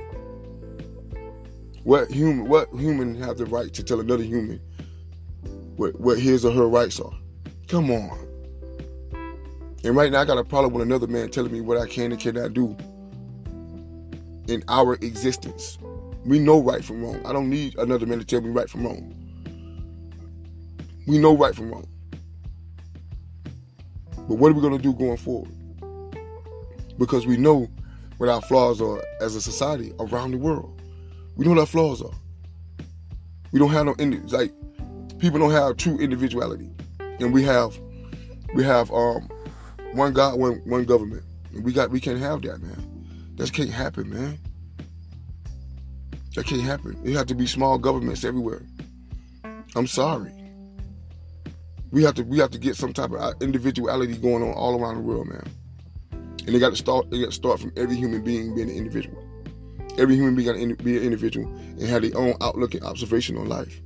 What 1.85 2.11
human 2.11 2.49
what 2.49 2.69
human 2.75 3.15
have 3.17 3.39
the 3.39 3.47
right 3.47 3.73
to 3.75 3.83
tell 3.83 4.01
another 4.01 4.23
human 4.23 4.61
what 5.77 5.99
what 5.99 6.19
his 6.19 6.45
or 6.45 6.53
her 6.53 6.69
rights 6.69 7.01
are? 7.01 7.13
Come 7.69 7.91
on. 7.91 8.19
And 9.85 9.97
right 9.97 10.13
now 10.13 10.21
I 10.21 10.25
got 10.25 10.39
a 10.39 10.45
problem 10.45 10.75
with 10.75 10.83
another 10.83 11.09
man 11.09 11.31
telling 11.31 11.53
me 11.53 11.61
what 11.61 11.77
I 11.77 11.87
can 11.87 12.13
and 12.13 12.21
cannot 12.21 12.53
do 12.53 12.77
in 14.47 14.63
our 14.69 14.95
existence. 14.95 15.79
We 16.25 16.39
know 16.39 16.61
right 16.61 16.85
from 16.85 17.03
wrong. 17.03 17.25
I 17.27 17.33
don't 17.33 17.51
need 17.51 17.77
another 17.79 18.07
man 18.07 18.19
to 18.19 18.25
tell 18.25 18.41
me 18.41 18.51
right 18.51 18.71
from 18.71 18.85
wrong. 18.85 19.22
We 21.07 21.19
know 21.19 21.37
right 21.37 21.55
from 21.55 21.71
wrong. 21.71 21.87
But 24.29 24.37
what 24.37 24.51
are 24.51 24.55
we 24.55 24.61
going 24.61 24.77
to 24.77 24.83
do 24.83 24.93
going 24.93 25.17
forward? 25.17 25.51
Because 26.99 27.27
we 27.27 27.37
know 27.37 27.69
what 28.19 28.29
our 28.29 28.41
flaws 28.41 28.81
are 28.81 29.03
as 29.21 29.35
a 29.35 29.41
society 29.41 29.93
around 29.99 30.31
the 30.31 30.39
world. 30.39 30.81
We 31.37 31.45
know 31.45 31.51
what 31.53 31.61
our 31.61 31.67
flaws 31.67 32.03
are. 32.03 32.15
We 33.51 33.59
don't 33.59 33.71
have 33.71 33.87
no 33.87 33.95
like 34.29 34.53
people 35.19 35.39
don't 35.39 35.51
have 35.51 35.77
true 35.77 35.99
individuality, 35.99 36.71
and 37.21 37.33
we 37.33 37.43
have 37.43 37.79
we 38.55 38.65
have 38.65 38.91
um 38.93 39.29
one 39.93 40.13
God, 40.13 40.39
one 40.39 40.63
one 40.65 40.85
government, 40.85 41.25
and 41.53 41.65
we 41.65 41.73
got 41.73 41.91
we 41.91 42.01
can't 42.01 42.19
have 42.19 42.43
that, 42.43 42.63
man. 42.63 43.35
That 43.37 43.53
can't 43.53 43.71
happen, 43.71 44.09
man. 44.09 44.39
That 46.35 46.47
can't 46.47 46.63
happen. 46.63 46.99
It 47.05 47.15
have 47.15 47.27
to 47.27 47.35
be 47.35 47.47
small 47.47 47.77
governments 47.77 48.25
everywhere. 48.25 48.63
I'm 49.75 49.87
sorry. 49.87 50.33
We 51.93 52.03
have 52.05 52.15
to 52.15 52.23
we 52.25 52.39
have 52.39 52.51
to 52.51 52.59
get 52.59 52.75
some 52.77 52.95
type 52.95 53.11
of 53.11 53.21
uh, 53.21 53.35
individuality 53.43 54.17
going 54.17 54.43
on 54.43 54.55
all 54.55 54.81
around 54.81 54.95
the 54.95 55.03
world, 55.03 55.29
man. 55.29 55.47
And 56.11 56.55
they 56.55 56.59
got 56.59 56.71
to 56.71 56.77
start. 56.77 57.11
They 57.11 57.21
got 57.21 57.27
to 57.27 57.33
start 57.33 57.61
from 57.61 57.71
every 57.77 57.97
human 57.97 58.25
being 58.25 58.55
being 58.55 58.71
an 58.71 58.77
individual. 58.77 59.23
Every 59.99 60.15
human 60.17 60.35
being 60.35 60.49
got 60.49 60.59
to 60.59 60.83
be 60.83 60.97
an 60.97 61.03
individual 61.03 61.47
and 61.47 61.83
have 61.83 62.01
their 62.01 62.17
own 62.17 62.35
outlook 62.41 62.75
and 62.75 62.83
observation 62.83 63.37
on 63.37 63.47
life. 63.47 63.83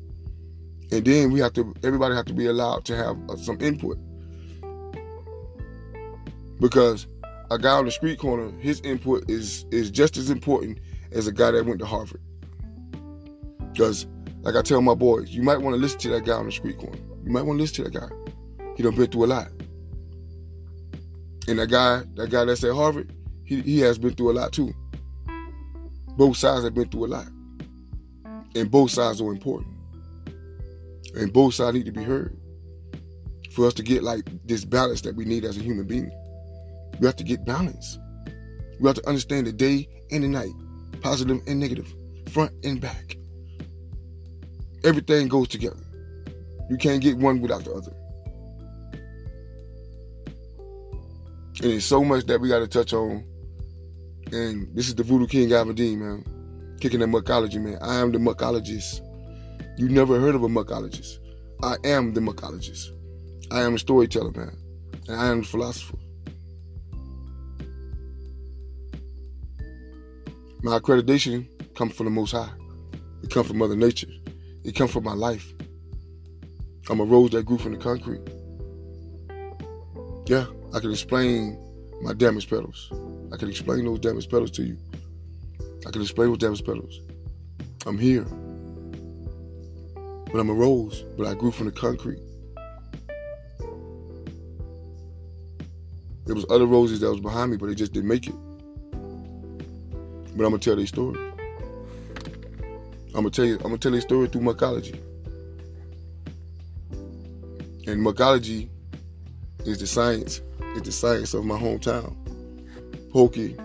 And 0.92 1.04
then 1.04 1.32
we 1.32 1.40
have 1.40 1.52
to. 1.54 1.74
Everybody 1.82 2.14
have 2.14 2.26
to 2.26 2.32
be 2.32 2.46
allowed 2.46 2.84
to 2.84 2.96
have 2.96 3.18
uh, 3.28 3.36
some 3.36 3.60
input. 3.60 3.98
Because 6.60 7.08
a 7.50 7.58
guy 7.58 7.72
on 7.72 7.86
the 7.86 7.90
street 7.90 8.20
corner, 8.20 8.52
his 8.60 8.80
input 8.82 9.28
is 9.28 9.66
is 9.72 9.90
just 9.90 10.16
as 10.16 10.30
important 10.30 10.78
as 11.10 11.26
a 11.26 11.32
guy 11.32 11.50
that 11.50 11.66
went 11.66 11.80
to 11.80 11.86
Harvard. 11.86 12.20
Because, 13.72 14.06
like 14.42 14.54
I 14.54 14.62
tell 14.62 14.80
my 14.80 14.94
boys, 14.94 15.30
you 15.30 15.42
might 15.42 15.60
want 15.60 15.74
to 15.74 15.80
listen 15.80 15.98
to 16.00 16.08
that 16.10 16.24
guy 16.24 16.34
on 16.34 16.46
the 16.46 16.52
street 16.52 16.78
corner. 16.78 16.98
You 17.26 17.32
might 17.32 17.42
want 17.42 17.58
to 17.58 17.62
listen 17.62 17.84
to 17.84 17.90
that 17.90 18.00
guy. 18.00 18.08
He 18.76 18.84
done 18.84 18.94
been 18.94 19.10
through 19.10 19.24
a 19.24 19.26
lot. 19.26 19.48
And 21.48 21.58
that 21.58 21.66
guy, 21.66 22.02
that 22.14 22.30
guy 22.30 22.44
that's 22.44 22.62
at 22.62 22.72
Harvard, 22.72 23.12
he, 23.44 23.62
he 23.62 23.80
has 23.80 23.98
been 23.98 24.14
through 24.14 24.30
a 24.30 24.34
lot 24.34 24.52
too. 24.52 24.72
Both 26.16 26.36
sides 26.36 26.62
have 26.62 26.74
been 26.74 26.88
through 26.88 27.06
a 27.06 27.08
lot. 27.08 27.26
And 28.54 28.70
both 28.70 28.92
sides 28.92 29.20
are 29.20 29.32
important. 29.32 29.74
And 31.16 31.32
both 31.32 31.54
sides 31.54 31.76
need 31.76 31.86
to 31.86 31.92
be 31.92 32.04
heard. 32.04 32.36
For 33.50 33.66
us 33.66 33.74
to 33.74 33.82
get 33.82 34.04
like 34.04 34.28
this 34.44 34.64
balance 34.64 35.00
that 35.00 35.16
we 35.16 35.24
need 35.24 35.44
as 35.44 35.56
a 35.56 35.62
human 35.62 35.86
being. 35.86 36.12
We 37.00 37.06
have 37.06 37.16
to 37.16 37.24
get 37.24 37.44
balance. 37.44 37.98
We 38.78 38.86
have 38.86 38.96
to 38.96 39.08
understand 39.08 39.48
the 39.48 39.52
day 39.52 39.88
and 40.12 40.22
the 40.22 40.28
night, 40.28 40.52
positive 41.00 41.40
and 41.48 41.58
negative, 41.58 41.92
front 42.30 42.52
and 42.62 42.80
back. 42.80 43.16
Everything 44.84 45.26
goes 45.26 45.48
together. 45.48 45.85
You 46.68 46.76
can't 46.76 47.02
get 47.02 47.16
one 47.16 47.40
without 47.40 47.64
the 47.64 47.72
other. 47.72 47.92
And 51.62 51.72
there's 51.72 51.84
so 51.84 52.04
much 52.04 52.26
that 52.26 52.40
we 52.40 52.48
got 52.48 52.58
to 52.58 52.66
touch 52.66 52.92
on. 52.92 53.24
And 54.32 54.68
this 54.74 54.88
is 54.88 54.94
the 54.94 55.02
Voodoo 55.02 55.26
King 55.26 55.52
Alvin 55.52 55.74
Dean, 55.74 56.00
man. 56.00 56.76
Kicking 56.80 57.00
the 57.00 57.06
muckology, 57.06 57.60
man. 57.60 57.78
I 57.80 57.96
am 57.96 58.12
the 58.12 58.18
muckologist. 58.18 59.00
You 59.78 59.88
never 59.88 60.20
heard 60.20 60.34
of 60.34 60.42
a 60.42 60.48
muckologist. 60.48 61.18
I 61.62 61.76
am 61.84 62.12
the 62.12 62.20
muckologist. 62.20 62.90
I 63.50 63.62
am 63.62 63.74
a 63.74 63.78
storyteller, 63.78 64.32
man. 64.32 64.56
And 65.08 65.20
I 65.20 65.28
am 65.28 65.40
the 65.40 65.46
philosopher. 65.46 65.96
My 70.62 70.78
accreditation 70.78 71.48
comes 71.74 71.94
from 71.94 72.06
the 72.06 72.10
Most 72.10 72.32
High. 72.32 72.50
It 73.22 73.30
comes 73.30 73.46
from 73.46 73.58
Mother 73.58 73.76
Nature. 73.76 74.08
It 74.64 74.74
comes 74.74 74.90
from 74.90 75.04
my 75.04 75.14
life. 75.14 75.52
I'm 76.88 77.00
a 77.00 77.04
rose 77.04 77.30
that 77.30 77.44
grew 77.44 77.58
from 77.58 77.72
the 77.72 77.78
concrete. 77.78 78.20
Yeah, 80.26 80.46
I 80.72 80.78
can 80.78 80.92
explain 80.92 81.58
my 82.00 82.12
damaged 82.12 82.48
petals. 82.48 82.90
I 83.32 83.36
can 83.36 83.48
explain 83.48 83.84
those 83.84 83.98
damaged 83.98 84.30
petals 84.30 84.52
to 84.52 84.62
you. 84.62 84.76
I 85.86 85.90
can 85.90 86.02
explain 86.02 86.28
those 86.28 86.38
damaged 86.38 86.64
petals. 86.64 87.00
I'm 87.86 87.98
here. 87.98 88.24
But 90.32 90.40
I'm 90.40 90.48
a 90.48 90.54
rose, 90.54 91.04
but 91.16 91.26
I 91.26 91.34
grew 91.34 91.50
from 91.50 91.66
the 91.66 91.72
concrete. 91.72 92.20
There 96.26 96.34
was 96.34 96.46
other 96.50 96.66
roses 96.66 97.00
that 97.00 97.10
was 97.10 97.20
behind 97.20 97.52
me, 97.52 97.56
but 97.56 97.66
they 97.66 97.74
just 97.74 97.92
didn't 97.92 98.08
make 98.08 98.26
it. 98.26 98.34
But 100.36 100.44
I'm 100.44 100.50
gonna 100.50 100.58
tell 100.58 100.76
their 100.76 100.86
story. 100.86 101.18
I'm 103.08 103.22
gonna 103.22 103.30
tell 103.30 103.44
you. 103.44 103.54
I'm 103.56 103.62
gonna 103.62 103.78
tell 103.78 103.92
their 103.92 104.00
story 104.00 104.28
through 104.28 104.42
muckology. 104.42 105.00
And 107.86 108.04
muckology 108.04 108.68
is 109.64 109.78
the 109.78 109.86
science, 109.86 110.40
is 110.74 110.82
the 110.82 110.90
science 110.90 111.34
of 111.34 111.44
my 111.44 111.56
hometown, 111.56 112.16
Pahokee 113.12 113.56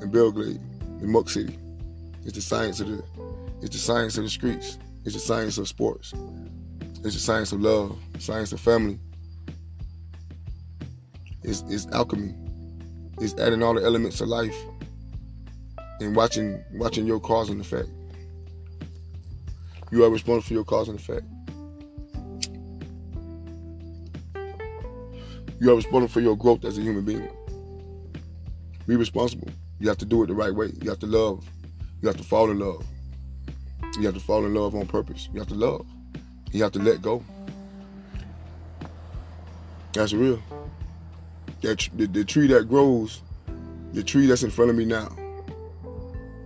and 0.00 0.12
Belle 0.12 0.30
Glade, 0.30 0.60
in 1.00 1.10
Muck 1.10 1.28
City. 1.28 1.58
It's 2.24 2.34
the 2.34 2.40
science 2.40 2.78
of 2.78 2.86
the, 2.86 3.04
it's 3.62 3.74
the 3.74 3.82
science 3.82 4.16
of 4.16 4.22
the 4.22 4.30
streets. 4.30 4.78
It's 5.04 5.14
the 5.14 5.20
science 5.20 5.58
of 5.58 5.66
sports. 5.66 6.14
It's 7.02 7.14
the 7.14 7.20
science 7.20 7.50
of 7.50 7.60
love, 7.60 7.98
science 8.20 8.52
of 8.52 8.60
family. 8.60 9.00
It's, 11.42 11.62
it's 11.68 11.88
alchemy. 11.88 12.32
It's 13.18 13.34
adding 13.34 13.62
all 13.62 13.74
the 13.74 13.82
elements 13.82 14.20
of 14.20 14.28
life 14.28 14.56
and 16.00 16.14
watching 16.14 16.62
watching 16.74 17.06
your 17.06 17.18
cause 17.18 17.50
and 17.50 17.60
effect. 17.60 17.88
You 19.90 20.04
are 20.04 20.10
responsible 20.10 20.42
for 20.42 20.54
your 20.54 20.64
cause 20.64 20.88
and 20.88 20.98
effect. 20.98 21.24
You 25.64 25.72
are 25.72 25.76
responsible 25.76 26.08
for 26.08 26.20
your 26.20 26.36
growth 26.36 26.62
as 26.66 26.76
a 26.76 26.82
human 26.82 27.06
being. 27.06 27.26
Be 28.86 28.96
responsible. 28.96 29.48
You 29.80 29.88
have 29.88 29.96
to 29.96 30.04
do 30.04 30.22
it 30.22 30.26
the 30.26 30.34
right 30.34 30.54
way. 30.54 30.70
You 30.82 30.90
have 30.90 30.98
to 30.98 31.06
love. 31.06 31.42
You 32.02 32.08
have 32.08 32.18
to 32.18 32.22
fall 32.22 32.50
in 32.50 32.58
love. 32.58 32.84
You 33.98 34.04
have 34.04 34.12
to 34.12 34.20
fall 34.20 34.44
in 34.44 34.52
love 34.52 34.74
on 34.74 34.86
purpose. 34.86 35.30
You 35.32 35.38
have 35.38 35.48
to 35.48 35.54
love. 35.54 35.86
You 36.52 36.62
have 36.64 36.72
to 36.72 36.80
let 36.80 37.00
go. 37.00 37.24
That's 39.94 40.12
real. 40.12 40.38
That 41.62 41.88
the, 41.94 42.08
the 42.08 42.26
tree 42.26 42.46
that 42.48 42.68
grows, 42.68 43.22
the 43.94 44.02
tree 44.02 44.26
that's 44.26 44.42
in 44.42 44.50
front 44.50 44.70
of 44.70 44.76
me 44.76 44.84
now. 44.84 45.16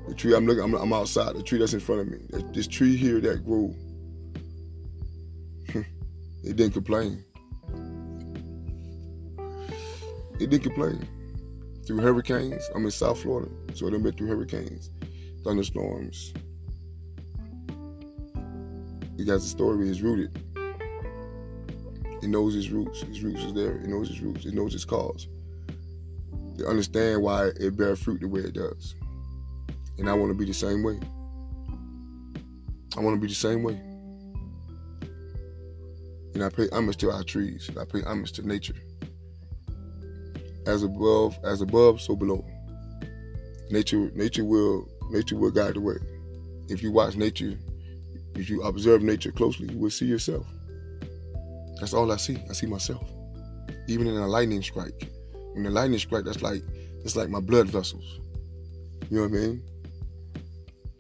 The 0.07 0.15
tree 0.15 0.33
I'm 0.33 0.47
looking, 0.47 0.63
I'm, 0.63 0.75
I'm 0.75 0.93
outside. 0.93 1.35
The 1.35 1.43
tree 1.43 1.59
that's 1.59 1.75
in 1.75 1.81
front 1.81 2.03
of 2.03 2.07
me. 2.09 2.19
This 2.53 2.69
tree 2.69 2.95
here 2.95 3.21
that 3.23 3.45
grew, 3.45 3.75
it 5.75 6.55
didn't 6.55 6.71
complain. 6.71 7.25
It 10.41 10.51
didn't 10.51 10.63
complain. 10.63 11.09
Through 11.85 11.99
hurricanes, 11.99 12.69
I'm 12.75 12.85
in 12.85 12.91
South 12.91 13.23
Florida, 13.23 13.51
so 13.75 13.87
it 13.87 13.91
done 13.93 14.03
been 14.03 14.13
through 14.13 14.29
hurricanes, 14.29 14.91
thunderstorms. 15.43 16.33
He 19.17 19.25
got 19.25 19.35
the 19.35 19.41
story 19.41 19.87
he's 19.87 20.01
rooted. 20.01 20.31
He 22.21 22.29
knows 22.29 22.55
his 22.55 22.71
roots. 22.71 23.01
His 23.03 23.23
roots 23.23 23.43
is 23.43 23.53
there. 23.53 23.79
He 23.81 23.89
knows 23.89 24.09
his 24.09 24.21
roots. 24.21 24.45
He 24.45 24.51
knows 24.51 24.73
his 24.73 24.85
cause. 24.85 25.27
To 26.59 26.67
understand 26.67 27.23
why 27.23 27.49
it 27.59 27.77
bears 27.77 28.01
fruit 28.01 28.21
the 28.21 28.29
way 28.29 28.41
it 28.41 28.55
does. 28.55 28.95
And 29.99 30.09
I 30.09 30.15
want 30.15 30.31
to 30.31 30.39
be 30.39 30.45
the 30.45 30.55
same 30.55 30.83
way. 30.83 31.01
I 32.97 33.01
want 33.01 33.17
to 33.17 33.21
be 33.21 33.29
the 33.29 33.35
same 33.35 33.63
way. 33.63 33.81
And 36.35 36.45
I 36.45 36.49
pay 36.49 36.69
homage 36.71 36.99
to 36.99 37.11
our 37.11 37.25
trees. 37.25 37.71
I 37.81 37.85
pay 37.85 38.03
homage 38.03 38.33
to 38.33 38.47
nature. 38.47 38.75
As 40.69 40.83
above, 40.83 41.39
as 41.45 41.63
above, 41.63 41.99
so 41.99 42.15
below. 42.15 42.45
Nature, 43.71 44.11
nature 44.15 44.45
will, 44.45 44.87
nature 45.11 45.37
will 45.37 45.51
guide 45.51 45.75
the 45.75 45.81
way. 45.81 45.97
If 46.69 46.83
you 46.83 46.93
watch 46.93 47.17
nature, 47.17 47.59
if 48.35 48.51
you 48.51 48.63
observe 48.63 49.03
nature 49.03 49.33
closely, 49.33 49.73
you 49.73 49.79
will 49.79 49.91
see 49.91 50.05
yourself. 50.05 50.47
That's 51.81 51.95
all 51.95 52.13
I 52.13 52.17
see. 52.17 52.37
I 52.51 52.53
see 52.53 52.67
myself. 52.67 53.03
Even 53.89 54.07
in 54.09 54.17
a 54.17 54.27
lightning 54.27 54.63
strike. 54.63 55.09
When 55.55 55.63
the 55.63 55.71
lightning 55.71 55.99
strike, 55.99 56.27
that's 56.27 56.43
like 56.43 56.63
it's 57.03 57.17
like 57.17 57.31
my 57.31 57.41
blood 57.41 57.69
vessels. 57.69 58.21
You 59.09 59.17
know 59.17 59.23
what 59.23 59.39
I 59.39 59.41
mean? 59.41 59.63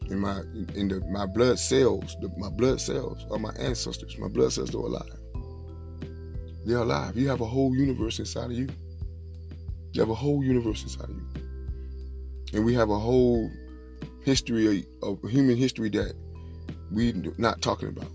In 0.08 0.18
my 0.18 0.40
in 0.74 0.88
the 0.88 1.00
my 1.10 1.26
blood 1.26 1.58
cells, 1.58 2.16
the, 2.22 2.30
my 2.38 2.48
blood 2.48 2.80
cells 2.80 3.26
are 3.30 3.38
my 3.38 3.52
ancestors. 3.58 4.16
My 4.18 4.28
blood 4.28 4.52
cells 4.54 4.74
are 4.74 4.78
alive. 4.78 5.18
They're 6.64 6.78
alive. 6.78 7.18
You 7.18 7.28
have 7.28 7.42
a 7.42 7.46
whole 7.46 7.76
universe 7.76 8.18
inside 8.18 8.46
of 8.46 8.52
you. 8.52 8.68
You 9.92 10.00
have 10.00 10.10
a 10.10 10.14
whole 10.14 10.42
universe 10.42 10.82
inside 10.82 11.10
of 11.10 11.16
you. 11.16 11.26
And 12.54 12.64
we 12.64 12.74
have 12.74 12.90
a 12.90 12.98
whole 12.98 13.50
history 14.24 14.86
of, 15.02 15.18
human 15.28 15.56
history 15.56 15.88
that 15.90 16.14
we're 16.90 17.14
not 17.36 17.60
talking 17.62 17.88
about. 17.88 18.10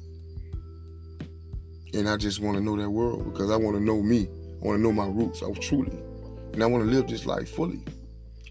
And 1.94 2.10
I 2.10 2.18
just 2.18 2.40
want 2.40 2.58
to 2.58 2.64
know 2.64 2.76
that 2.78 2.90
world 2.90 3.32
because 3.32 3.52
I 3.52 3.56
want 3.56 3.78
to 3.78 3.84
know 3.84 4.02
me. 4.02 4.28
I 4.62 4.66
want 4.66 4.80
to 4.80 4.82
know 4.82 4.92
my 4.92 5.08
roots. 5.08 5.44
I 5.44 5.52
truly. 5.54 5.98
And 6.54 6.64
I 6.64 6.66
want 6.66 6.84
to 6.84 6.90
live 6.90 7.08
this 7.08 7.26
life 7.26 7.50
fully. 7.50 7.84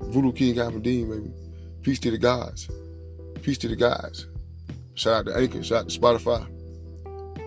Voodoo 0.00 0.32
King 0.32 0.54
Dean, 0.82 1.10
baby. 1.10 1.32
Peace 1.82 1.98
to 2.00 2.10
the 2.10 2.18
gods. 2.18 2.70
Peace 3.42 3.58
to 3.58 3.68
the 3.68 3.76
gods. 3.76 4.26
Shout 4.94 5.14
out 5.14 5.26
to 5.26 5.36
Anchor. 5.36 5.62
Shout 5.62 5.84
out 5.84 5.88
to 5.88 6.00
Spotify. 6.00 6.46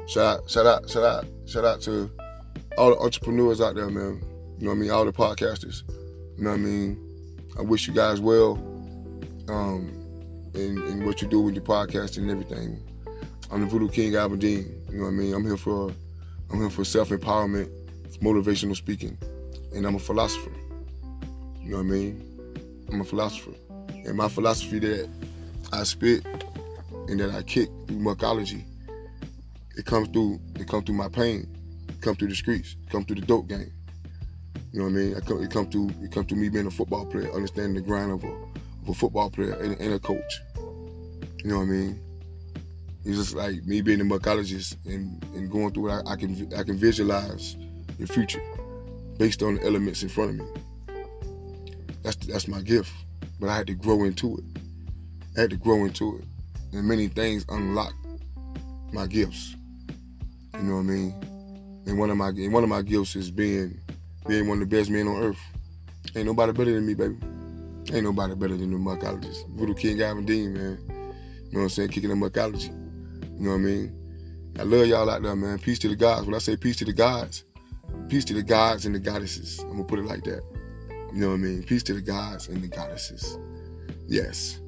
Shout 0.08 0.39
out, 0.39 0.50
shout 0.50 0.65
out, 0.67 0.89
shout 0.89 1.03
out, 1.03 1.25
shout 1.48 1.65
out 1.65 1.82
to 1.82 2.12
all 2.77 2.91
the 2.91 2.98
entrepreneurs 3.00 3.60
out 3.60 3.74
there, 3.74 3.89
man. 3.89 4.22
You 4.57 4.67
know 4.67 4.71
what 4.71 4.77
I 4.77 4.79
mean? 4.79 4.91
All 4.91 5.05
the 5.05 5.12
podcasters. 5.12 5.83
You 6.38 6.45
know 6.45 6.51
what 6.51 6.59
I 6.59 6.62
mean? 6.62 7.41
I 7.59 7.62
wish 7.62 7.88
you 7.88 7.93
guys 7.93 8.21
well 8.21 8.53
um, 9.50 9.91
in, 10.53 10.81
in 10.88 11.05
what 11.05 11.21
you 11.21 11.27
do 11.27 11.41
with 11.41 11.55
your 11.55 11.63
podcasting 11.63 12.19
and 12.19 12.31
everything. 12.31 12.81
I'm 13.51 13.62
the 13.62 13.67
Voodoo 13.67 13.89
King 13.89 14.12
Dean. 14.39 14.81
You 14.89 14.97
know 14.97 15.03
what 15.03 15.09
I 15.09 15.12
mean? 15.12 15.33
I'm 15.33 15.43
here 15.43 15.57
for 15.57 15.91
I'm 16.50 16.59
here 16.59 16.69
for 16.69 16.85
self 16.85 17.09
empowerment, 17.09 17.69
motivational 18.19 18.77
speaking, 18.77 19.17
and 19.74 19.85
I'm 19.85 19.95
a 19.95 20.00
philosopher. 20.00 20.51
You 21.62 21.71
know 21.71 21.77
what 21.77 21.83
I 21.83 21.88
mean? 21.88 22.85
I'm 22.91 23.01
a 23.01 23.05
philosopher, 23.05 23.51
and 23.89 24.15
my 24.15 24.29
philosophy 24.29 24.79
that 24.79 25.09
I 25.74 25.83
spit 25.83 26.25
and 27.09 27.19
that 27.19 27.31
I 27.31 27.43
kick 27.43 27.67
through 27.88 27.97
muckology, 27.97 28.63
it 29.75 29.85
comes 29.85 30.07
through 30.09 30.39
it 30.55 30.67
comes 30.67 30.85
through 30.85 30.95
my 30.95 31.09
pain, 31.09 31.45
it 31.89 32.01
comes 32.01 32.17
through 32.19 32.29
the 32.29 32.35
streets, 32.35 32.77
it 32.81 32.89
comes 32.89 33.05
through 33.05 33.17
the 33.17 33.25
dope 33.25 33.50
game. 33.50 33.71
You 34.75 34.82
know 34.82 34.88
what 34.88 35.00
I 35.00 35.03
mean? 35.03 35.15
It 35.15 35.25
come, 35.25 35.41
it 35.41 35.51
come 35.51 35.72
through 35.72 35.89
it 36.01 36.12
come 36.12 36.25
through 36.25 36.38
me 36.38 36.50
being 36.50 36.67
a 36.67 36.72
football 36.72 37.05
player, 37.05 37.32
understanding 37.32 37.75
the 37.75 37.82
grind 37.82 38.12
of 38.12 38.22
a, 38.25 38.27
of 38.27 38.89
a 38.89 38.94
football 38.94 39.29
player 39.29 39.53
and, 39.53 39.79
and 39.79 39.94
a 39.94 40.00
coach. 40.00 40.41
You 41.46 41.51
know 41.51 41.60
what 41.60 41.63
I 41.63 41.67
mean? 41.67 42.01
It's 43.05 43.15
just 43.15 43.36
like 43.36 43.63
me 43.63 43.79
being 43.79 44.01
a 44.01 44.03
muckologist 44.03 44.75
and, 44.86 45.24
and 45.34 45.50
going 45.50 45.72
through 45.72 45.91
it. 45.91 46.03
I, 46.05 46.12
I, 46.12 46.15
can 46.17 46.53
I 46.58 46.63
can 46.63 46.75
visualize 46.75 47.55
the 47.98 48.05
future 48.05 48.41
based 49.17 49.41
on 49.44 49.55
the 49.55 49.65
elements 49.65 50.03
in 50.03 50.10
front 50.10 50.32
of 50.32 50.36
me. 50.36 50.46
That's 52.03 52.17
that's 52.17 52.50
my 52.50 52.60
gift, 52.60 52.91
but 53.39 53.48
I 53.48 53.55
had 53.55 53.67
to 53.67 53.75
grow 53.75 54.03
into 54.03 54.36
it. 54.36 54.44
I 55.38 55.41
had 55.41 55.51
to 55.51 55.55
grow 55.55 55.86
into 55.86 56.17
it, 56.17 56.25
and 56.74 56.85
many 56.85 57.07
things 57.07 57.46
unlock 57.48 57.94
my 58.92 59.07
gifts. 59.07 59.55
You 60.55 60.64
know 60.64 60.74
what 60.74 60.79
I 60.81 60.83
mean? 60.83 61.83
And 61.88 61.98
one 61.98 62.09
of 62.09 62.18
my 62.18 62.27
and 62.27 62.51
one 62.51 62.64
of 62.64 62.70
my 62.70 62.81
gifts 62.81 63.16
is 63.16 63.31
being 63.31 63.79
being 64.27 64.48
one 64.48 64.61
of 64.61 64.70
the 64.70 64.75
best 64.75 64.90
men 64.90 65.07
on 65.07 65.22
earth. 65.22 65.40
Ain't 66.16 66.25
nobody 66.25 66.51
better 66.51 66.74
than 66.74 66.85
me, 66.85 66.94
baby. 66.94 67.18
Ain't 67.94 68.03
nobody 68.03 68.35
better 68.35 68.57
than 68.57 68.72
the 68.72 68.77
muckologist. 68.77 69.48
Voodoo 69.50 69.74
King 69.75 70.01
Alvin 70.01 70.25
Dean, 70.25 70.53
man. 70.53 70.79
You 70.88 70.94
know 71.51 71.59
what 71.59 71.61
I'm 71.64 71.70
saying? 71.70 71.90
Kicking 71.90 72.09
the 72.09 72.16
muckology. 72.16 72.70
You 73.38 73.42
know 73.42 73.51
what 73.51 73.57
I 73.57 73.59
mean? 73.59 74.53
I 74.59 74.64
love 74.64 74.88
y'all 74.88 75.09
out 75.09 75.22
there, 75.22 75.35
man. 75.35 75.59
Peace 75.59 75.79
to 75.79 75.90
the 75.90 75.96
gods. 75.96 76.25
When 76.25 76.33
I 76.33 76.40
say 76.40 76.55
peace 76.55 76.77
to 76.77 76.85
the 76.85 76.94
gods, 76.94 77.44
peace 78.07 78.25
to 78.25 78.33
the 78.33 78.42
gods 78.42 78.85
and 78.85 78.96
the 78.96 79.00
goddesses. 79.00 79.59
I'm 79.59 79.72
gonna 79.72 79.83
put 79.83 80.00
it 80.00 80.05
like 80.05 80.24
that. 80.24 80.42
You 81.14 81.20
know 81.20 81.29
what 81.29 81.35
I 81.35 81.38
mean? 81.38 81.64
Peace 81.64 81.83
to 81.83 81.94
the 81.94 82.01
gods 82.01 82.48
and 82.48 82.64
the 82.64 82.68
goddesses. 82.68 83.38
Yes. 84.07 84.61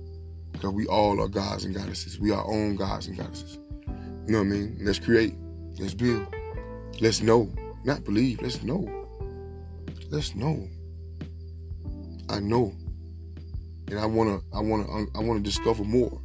Because 0.51 0.71
we 0.71 0.85
all 0.87 1.21
are 1.21 1.27
gods 1.27 1.65
and 1.65 1.73
goddesses. 1.73 2.19
We 2.19 2.31
are 2.31 2.45
own 2.45 2.75
gods 2.75 3.07
and 3.07 3.17
goddesses. 3.17 3.59
You 3.87 4.33
know 4.33 4.39
what 4.39 4.45
I 4.45 4.49
mean? 4.49 4.77
Let's 4.81 4.99
create. 4.99 5.35
Let's 5.79 5.93
build. 5.93 6.27
Let's 6.99 7.21
know. 7.21 7.49
Not 7.83 8.03
believe. 8.03 8.41
Let's 8.41 8.61
know. 8.63 9.06
Let's 10.09 10.35
know. 10.35 10.67
I 12.29 12.39
know. 12.39 12.73
And 13.89 13.99
I 13.99 14.05
wanna 14.05 14.39
I 14.53 14.61
wanna 14.61 14.85
I 15.15 15.19
wanna 15.19 15.39
discover 15.41 15.83
more. 15.83 16.21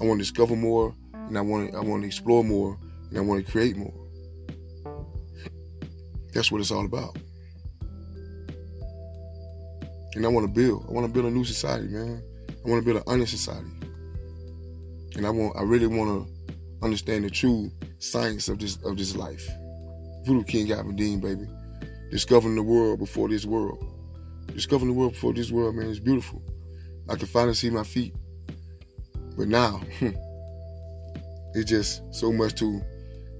I 0.00 0.04
wanna 0.04 0.18
discover 0.18 0.56
more 0.56 0.94
and 1.28 1.36
I 1.36 1.42
want 1.42 1.70
to 1.70 1.76
I 1.76 1.80
want 1.80 2.02
to 2.02 2.06
explore 2.06 2.42
more, 2.42 2.78
and 3.10 3.18
I 3.18 3.20
want 3.20 3.44
to 3.44 3.50
create 3.50 3.76
more. 3.76 3.92
That's 6.32 6.50
what 6.50 6.60
it's 6.60 6.70
all 6.70 6.84
about. 6.84 7.16
And 10.14 10.24
I 10.24 10.28
want 10.28 10.46
to 10.46 10.52
build. 10.52 10.86
I 10.88 10.92
want 10.92 11.06
to 11.06 11.12
build 11.12 11.26
a 11.26 11.30
new 11.30 11.44
society, 11.44 11.88
man. 11.88 12.22
I 12.48 12.68
want 12.68 12.82
to 12.82 12.84
build 12.84 12.96
an 12.96 13.02
honest 13.06 13.32
society. 13.32 13.70
And 15.16 15.26
I 15.26 15.30
want 15.30 15.56
I 15.56 15.62
really 15.62 15.86
want 15.86 16.26
to 16.26 16.84
understand 16.84 17.24
the 17.24 17.30
true 17.30 17.70
science 17.98 18.48
of 18.48 18.58
this 18.58 18.78
of 18.84 18.96
this 18.96 19.14
life. 19.14 19.46
Voodoo 20.24 20.44
King 20.44 20.72
Alvin 20.72 20.96
Dean, 20.96 21.20
baby. 21.20 21.46
Discovering 22.10 22.54
the 22.54 22.62
world 22.62 22.98
before 22.98 23.28
this 23.28 23.44
world. 23.44 23.84
Discovering 24.54 24.88
the 24.92 24.98
world 24.98 25.12
before 25.12 25.32
this 25.32 25.50
world, 25.50 25.74
man, 25.74 25.86
is 25.86 26.00
beautiful. 26.00 26.42
I 27.08 27.16
can 27.16 27.26
finally 27.26 27.54
see 27.54 27.70
my 27.70 27.84
feet. 27.84 28.14
But 29.36 29.48
now, 29.48 29.80
it's 31.54 31.70
just 31.70 32.02
so 32.14 32.32
much 32.32 32.54
to 32.56 32.80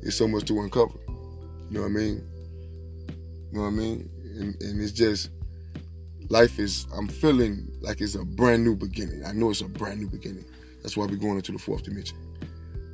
it's 0.02 0.16
so 0.16 0.28
much 0.28 0.44
to 0.44 0.60
uncover. 0.60 0.98
You 1.08 1.70
know 1.70 1.80
what 1.80 1.86
I 1.86 1.90
mean? 1.90 2.28
You 3.52 3.58
know 3.58 3.62
what 3.62 3.66
I 3.68 3.70
mean? 3.70 4.10
And, 4.38 4.62
and 4.62 4.80
it's 4.80 4.92
just 4.92 5.30
life 6.28 6.58
is 6.58 6.86
I'm 6.96 7.08
feeling 7.08 7.68
like 7.80 8.00
it's 8.00 8.14
a 8.14 8.24
brand 8.24 8.64
new 8.64 8.76
beginning. 8.76 9.24
I 9.24 9.32
know 9.32 9.50
it's 9.50 9.60
a 9.60 9.68
brand 9.68 10.00
new 10.00 10.08
beginning. 10.08 10.44
That's 10.82 10.96
why 10.96 11.06
we're 11.06 11.16
going 11.16 11.36
into 11.36 11.52
the 11.52 11.58
fourth 11.58 11.82
dimension. 11.82 12.16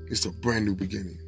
It's 0.09 0.25
a 0.25 0.31
brand 0.31 0.65
new 0.65 0.75
beginning. 0.75 1.19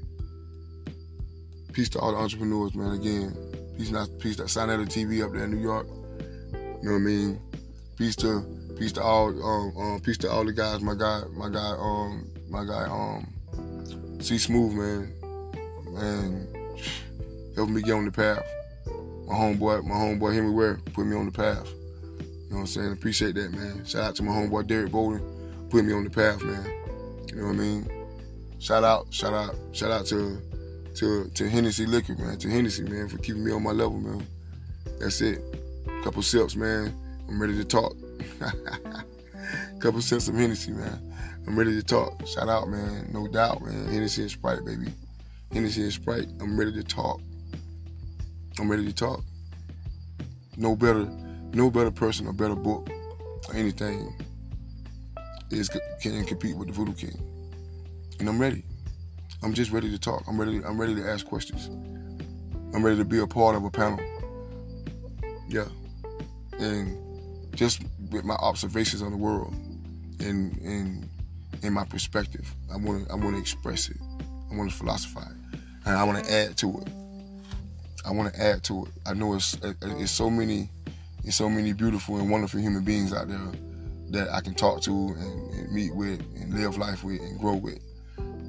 Peace 1.72 1.88
to 1.90 1.98
all 1.98 2.12
the 2.12 2.18
entrepreneurs, 2.18 2.74
man. 2.74 2.92
Again, 2.92 3.36
peace 3.76 3.90
not 3.90 4.08
peace 4.18 4.36
to 4.36 4.48
Sign 4.48 4.70
out 4.70 4.80
of 4.80 4.88
the 4.88 5.04
TV 5.04 5.24
up 5.24 5.32
there 5.32 5.44
in 5.44 5.50
New 5.50 5.60
York. 5.60 5.86
You 5.86 6.78
know 6.82 6.92
what 6.92 6.96
I 6.96 6.98
mean? 6.98 7.40
Peace 7.96 8.16
to 8.16 8.44
peace 8.78 8.92
to 8.92 9.02
all 9.02 9.28
um, 9.28 9.76
um 9.76 10.00
peace 10.00 10.18
to 10.18 10.30
all 10.30 10.44
the 10.44 10.52
guys. 10.52 10.80
My 10.80 10.94
guy, 10.94 11.22
my 11.32 11.48
guy, 11.48 11.74
um, 11.78 12.30
my 12.48 12.64
guy, 12.64 12.84
um, 12.84 14.20
See 14.20 14.38
Smooth, 14.38 14.72
man. 14.72 15.12
Man, 15.92 16.48
helping 17.54 17.74
me 17.74 17.82
get 17.82 17.92
on 17.92 18.04
the 18.04 18.12
path. 18.12 18.42
My 19.26 19.34
homeboy, 19.34 19.84
my 19.84 19.94
homeboy 19.94 20.34
Henry 20.34 20.50
Ware 20.50 20.78
put 20.94 21.06
me 21.06 21.16
on 21.16 21.26
the 21.26 21.32
path. 21.32 21.66
You 21.66 22.50
know 22.50 22.56
what 22.56 22.60
I'm 22.60 22.66
saying? 22.66 22.92
Appreciate 22.92 23.34
that, 23.34 23.52
man. 23.52 23.84
Shout 23.84 24.04
out 24.04 24.14
to 24.16 24.22
my 24.22 24.32
homeboy 24.32 24.66
Derek 24.66 24.92
Bolden, 24.92 25.20
putting 25.70 25.86
me 25.88 25.94
on 25.94 26.04
the 26.04 26.10
path, 26.10 26.42
man. 26.42 26.64
You 27.28 27.36
know 27.36 27.46
what 27.48 27.54
I 27.54 27.56
mean? 27.56 28.06
Shout 28.58 28.84
out, 28.84 29.12
shout 29.12 29.32
out, 29.32 29.56
shout 29.72 29.90
out 29.90 30.06
to 30.06 30.40
to 30.96 31.28
to 31.30 31.48
Hennessy 31.48 31.86
Liquor, 31.86 32.14
man. 32.16 32.38
To 32.38 32.48
Hennessy, 32.48 32.82
man, 32.82 33.08
for 33.08 33.18
keeping 33.18 33.44
me 33.44 33.52
on 33.52 33.62
my 33.62 33.72
level, 33.72 33.98
man. 33.98 34.26
That's 34.98 35.20
it. 35.20 35.40
Couple 36.02 36.22
sips, 36.22 36.56
man. 36.56 36.94
I'm 37.28 37.40
ready 37.40 37.54
to 37.56 37.64
talk. 37.64 37.94
Couple 39.80 40.00
sips 40.00 40.28
of 40.28 40.34
Hennessy, 40.34 40.72
man. 40.72 41.12
I'm 41.46 41.58
ready 41.58 41.74
to 41.74 41.82
talk. 41.82 42.26
Shout 42.26 42.48
out, 42.48 42.68
man. 42.68 43.08
No 43.12 43.28
doubt, 43.28 43.62
man. 43.62 43.86
Hennessy 43.88 44.22
and 44.22 44.30
Sprite, 44.30 44.64
baby. 44.64 44.86
Hennessy 45.52 45.82
and 45.82 45.92
Sprite. 45.92 46.28
I'm 46.40 46.58
ready 46.58 46.72
to 46.72 46.82
talk. 46.82 47.20
I'm 48.58 48.70
ready 48.70 48.84
to 48.86 48.92
talk. 48.92 49.22
No 50.56 50.74
better, 50.74 51.04
no 51.52 51.70
better 51.70 51.90
person 51.90 52.26
or 52.26 52.32
better 52.32 52.56
book 52.56 52.88
or 53.48 53.54
anything 53.54 54.14
is 55.50 55.70
can 56.00 56.24
compete 56.24 56.56
with 56.56 56.68
the 56.68 56.74
Voodoo 56.74 56.94
King. 56.94 57.18
And 58.18 58.28
I'm 58.28 58.40
ready. 58.40 58.64
I'm 59.42 59.54
just 59.54 59.70
ready 59.70 59.90
to 59.90 59.98
talk. 59.98 60.24
I'm 60.26 60.38
ready. 60.38 60.62
I'm 60.64 60.80
ready 60.80 60.94
to 60.94 61.08
ask 61.08 61.26
questions. 61.26 61.66
I'm 62.74 62.84
ready 62.84 62.96
to 62.96 63.04
be 63.04 63.18
a 63.18 63.26
part 63.26 63.56
of 63.56 63.64
a 63.64 63.70
panel. 63.70 64.00
Yeah, 65.48 65.66
and 66.58 67.56
just 67.56 67.82
with 68.10 68.24
my 68.24 68.34
observations 68.34 69.02
on 69.02 69.10
the 69.10 69.16
world, 69.16 69.54
and 70.20 70.56
and 70.58 71.08
in 71.62 71.72
my 71.72 71.84
perspective. 71.84 72.54
I 72.72 72.76
want 72.76 73.06
to 73.06 73.12
I 73.12 73.16
want 73.16 73.34
to 73.34 73.40
express 73.40 73.88
it. 73.88 73.98
I 74.50 74.56
want 74.56 74.70
to 74.70 74.76
philosophize, 74.76 75.34
and 75.84 75.96
I 75.96 76.04
want 76.04 76.24
to 76.24 76.32
add 76.32 76.56
to 76.58 76.80
it. 76.80 76.88
I 78.04 78.10
want 78.12 78.32
to 78.32 78.40
add 78.40 78.62
to 78.64 78.86
it. 78.86 78.92
I 79.06 79.14
know 79.14 79.34
it's 79.34 79.56
it's 79.62 80.10
so 80.10 80.30
many 80.30 80.70
it's 81.24 81.36
so 81.36 81.48
many 81.48 81.72
beautiful 81.72 82.18
and 82.18 82.30
wonderful 82.30 82.60
human 82.60 82.84
beings 82.84 83.12
out 83.12 83.28
there 83.28 83.52
that 84.10 84.32
I 84.32 84.40
can 84.40 84.54
talk 84.54 84.80
to 84.82 84.90
and, 84.90 85.54
and 85.54 85.72
meet 85.72 85.94
with 85.94 86.20
and 86.36 86.54
live 86.54 86.78
life 86.78 87.02
with 87.02 87.20
and 87.20 87.38
grow 87.38 87.54
with. 87.54 87.80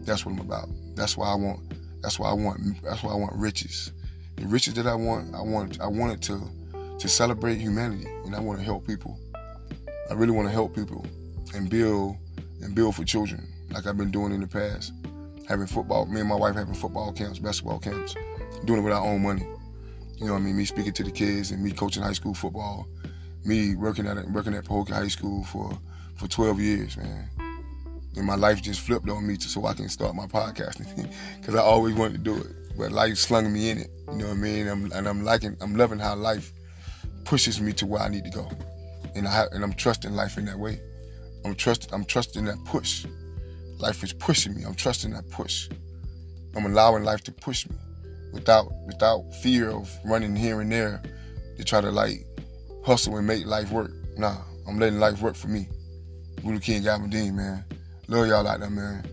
That's 0.08 0.26
what 0.26 0.32
I'm 0.32 0.40
about. 0.40 0.70
That's 0.96 1.18
why 1.18 1.28
I 1.28 1.36
want. 1.36 1.74
That's 2.02 2.18
why 2.18 2.30
I 2.30 2.34
want. 2.34 2.82
That's 2.82 3.04
why 3.04 3.12
I 3.12 3.16
want 3.16 3.34
riches. 3.36 3.92
The 4.38 4.48
riches 4.48 4.74
that 4.76 4.88
I 4.88 4.96
want, 4.96 5.36
I 5.36 5.42
want. 5.42 5.82
I 5.82 5.88
want 5.88 6.14
it 6.14 6.22
to 6.24 6.50
to 7.00 7.10
celebrate 7.10 7.58
humanity, 7.58 8.08
and 8.26 8.34
I 8.34 8.40
want 8.40 8.58
to 8.60 8.66
help 8.66 8.88
people. 8.88 9.20
I 10.10 10.14
really 10.14 10.32
want 10.32 10.48
to 10.48 10.52
help 10.54 10.74
people 10.74 11.06
and 11.54 11.70
build 11.70 12.16
and 12.62 12.74
build 12.74 12.96
for 12.96 13.04
children, 13.04 13.46
like 13.72 13.86
I've 13.86 13.98
been 13.98 14.10
doing 14.10 14.32
in 14.32 14.40
the 14.40 14.48
past. 14.48 14.94
Having 15.50 15.68
football, 15.68 16.06
me 16.06 16.22
and 16.22 16.30
my 16.30 16.36
wife 16.36 16.56
having 16.56 16.74
football 16.74 17.12
camps, 17.12 17.40
basketball 17.40 17.80
camps, 17.80 18.16
doing 18.64 18.80
it 18.80 18.84
with 18.84 18.94
our 18.94 19.06
own 19.06 19.22
money. 19.22 19.46
You 20.16 20.28
know 20.28 20.34
what 20.34 20.40
I 20.40 20.42
mean? 20.42 20.56
Me 20.56 20.64
speaking 20.64 20.94
to 20.94 21.04
the 21.04 21.12
kids 21.12 21.52
and 21.52 21.62
me 21.62 21.72
coaching 21.72 22.02
high 22.02 22.14
school 22.14 22.34
football. 22.34 22.88
Me 23.44 23.76
working 23.76 24.08
at 24.08 24.26
working 24.32 24.54
at 24.54 24.64
Pahokee 24.64 24.94
High 24.94 25.10
School 25.10 25.44
for 25.44 25.78
for 26.16 26.28
12 26.30 26.62
years, 26.62 26.96
man. 26.96 27.30
And 28.18 28.26
my 28.26 28.36
life 28.36 28.62
just 28.62 28.82
flipped 28.82 29.08
on 29.10 29.28
me 29.28 29.38
to, 29.38 29.48
so 29.48 29.66
I 29.66 29.74
can 29.74 29.90
start 29.90 30.16
my 30.16 30.26
podcasting 30.26 31.10
because 31.40 31.56
I 31.56 31.62
always 31.62 31.94
wanted 31.94 32.14
to 32.14 32.18
do 32.18 32.36
it, 32.36 32.48
but 32.76 32.92
life 32.92 33.18
slung 33.18 33.54
me 33.54 33.70
in 33.70 33.78
it. 33.78 33.92
You 34.12 34.18
know 34.18 34.26
what 34.26 34.34
I 34.34 34.38
mean? 34.38 34.68
I'm, 34.68 34.92
and 34.92 35.08
I'm 35.08 35.24
liking, 35.24 35.56
I'm 35.62 35.76
loving 35.76 36.00
how 36.00 36.16
life 36.16 36.52
pushes 37.26 37.62
me 37.62 37.74
to 37.74 37.86
where 37.86 38.02
I 38.02 38.10
need 38.10 38.24
to 38.24 38.32
go, 38.32 38.50
and 39.16 39.28
I 39.28 39.46
and 39.52 39.64
I'm 39.64 39.74
trusting 39.74 40.12
life 40.14 40.38
in 40.38 40.46
that 40.46 40.58
way. 40.58 40.82
I'm 41.46 41.54
trusting, 41.54 41.94
I'm 41.94 42.06
trusting 42.06 42.46
that 42.46 42.58
push. 42.66 43.06
Life 43.78 44.04
is 44.04 44.14
pushing 44.14 44.56
me. 44.56 44.64
I'm 44.64 44.74
trusting 44.74 45.14
that 45.14 45.30
push. 45.30 45.70
I'm 46.56 46.66
allowing 46.66 47.04
life 47.04 47.24
to 47.26 47.32
push 47.32 47.70
me 47.70 47.76
without 48.34 48.66
without 48.88 49.32
fear 49.44 49.70
of 49.70 49.96
running 50.06 50.36
here 50.36 50.62
and 50.62 50.72
there 50.72 51.02
to 51.58 51.64
try 51.64 51.82
to 51.82 51.92
like 51.92 52.26
hustle 52.84 53.18
and 53.18 53.28
make 53.28 53.46
life 53.46 53.72
work. 53.72 53.92
Nah, 54.18 54.38
I'm 54.68 54.80
letting 54.80 55.00
life 55.00 55.22
work 55.22 55.36
for 55.36 55.50
me. 55.50 55.68
Voodoo 56.42 56.60
King 56.60 56.88
Alvin 56.88 57.10
Dean, 57.10 57.36
man. 57.36 57.64
Love 58.10 58.28
y'all 58.28 58.48
out 58.48 58.62
there, 58.62 58.70
man. 58.70 59.04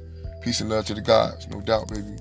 Peace 0.40 0.60
and 0.60 0.70
love 0.70 0.86
to 0.86 0.94
the 0.94 1.00
gods, 1.00 1.48
no 1.48 1.60
doubt, 1.60 1.88
baby. 1.88 2.16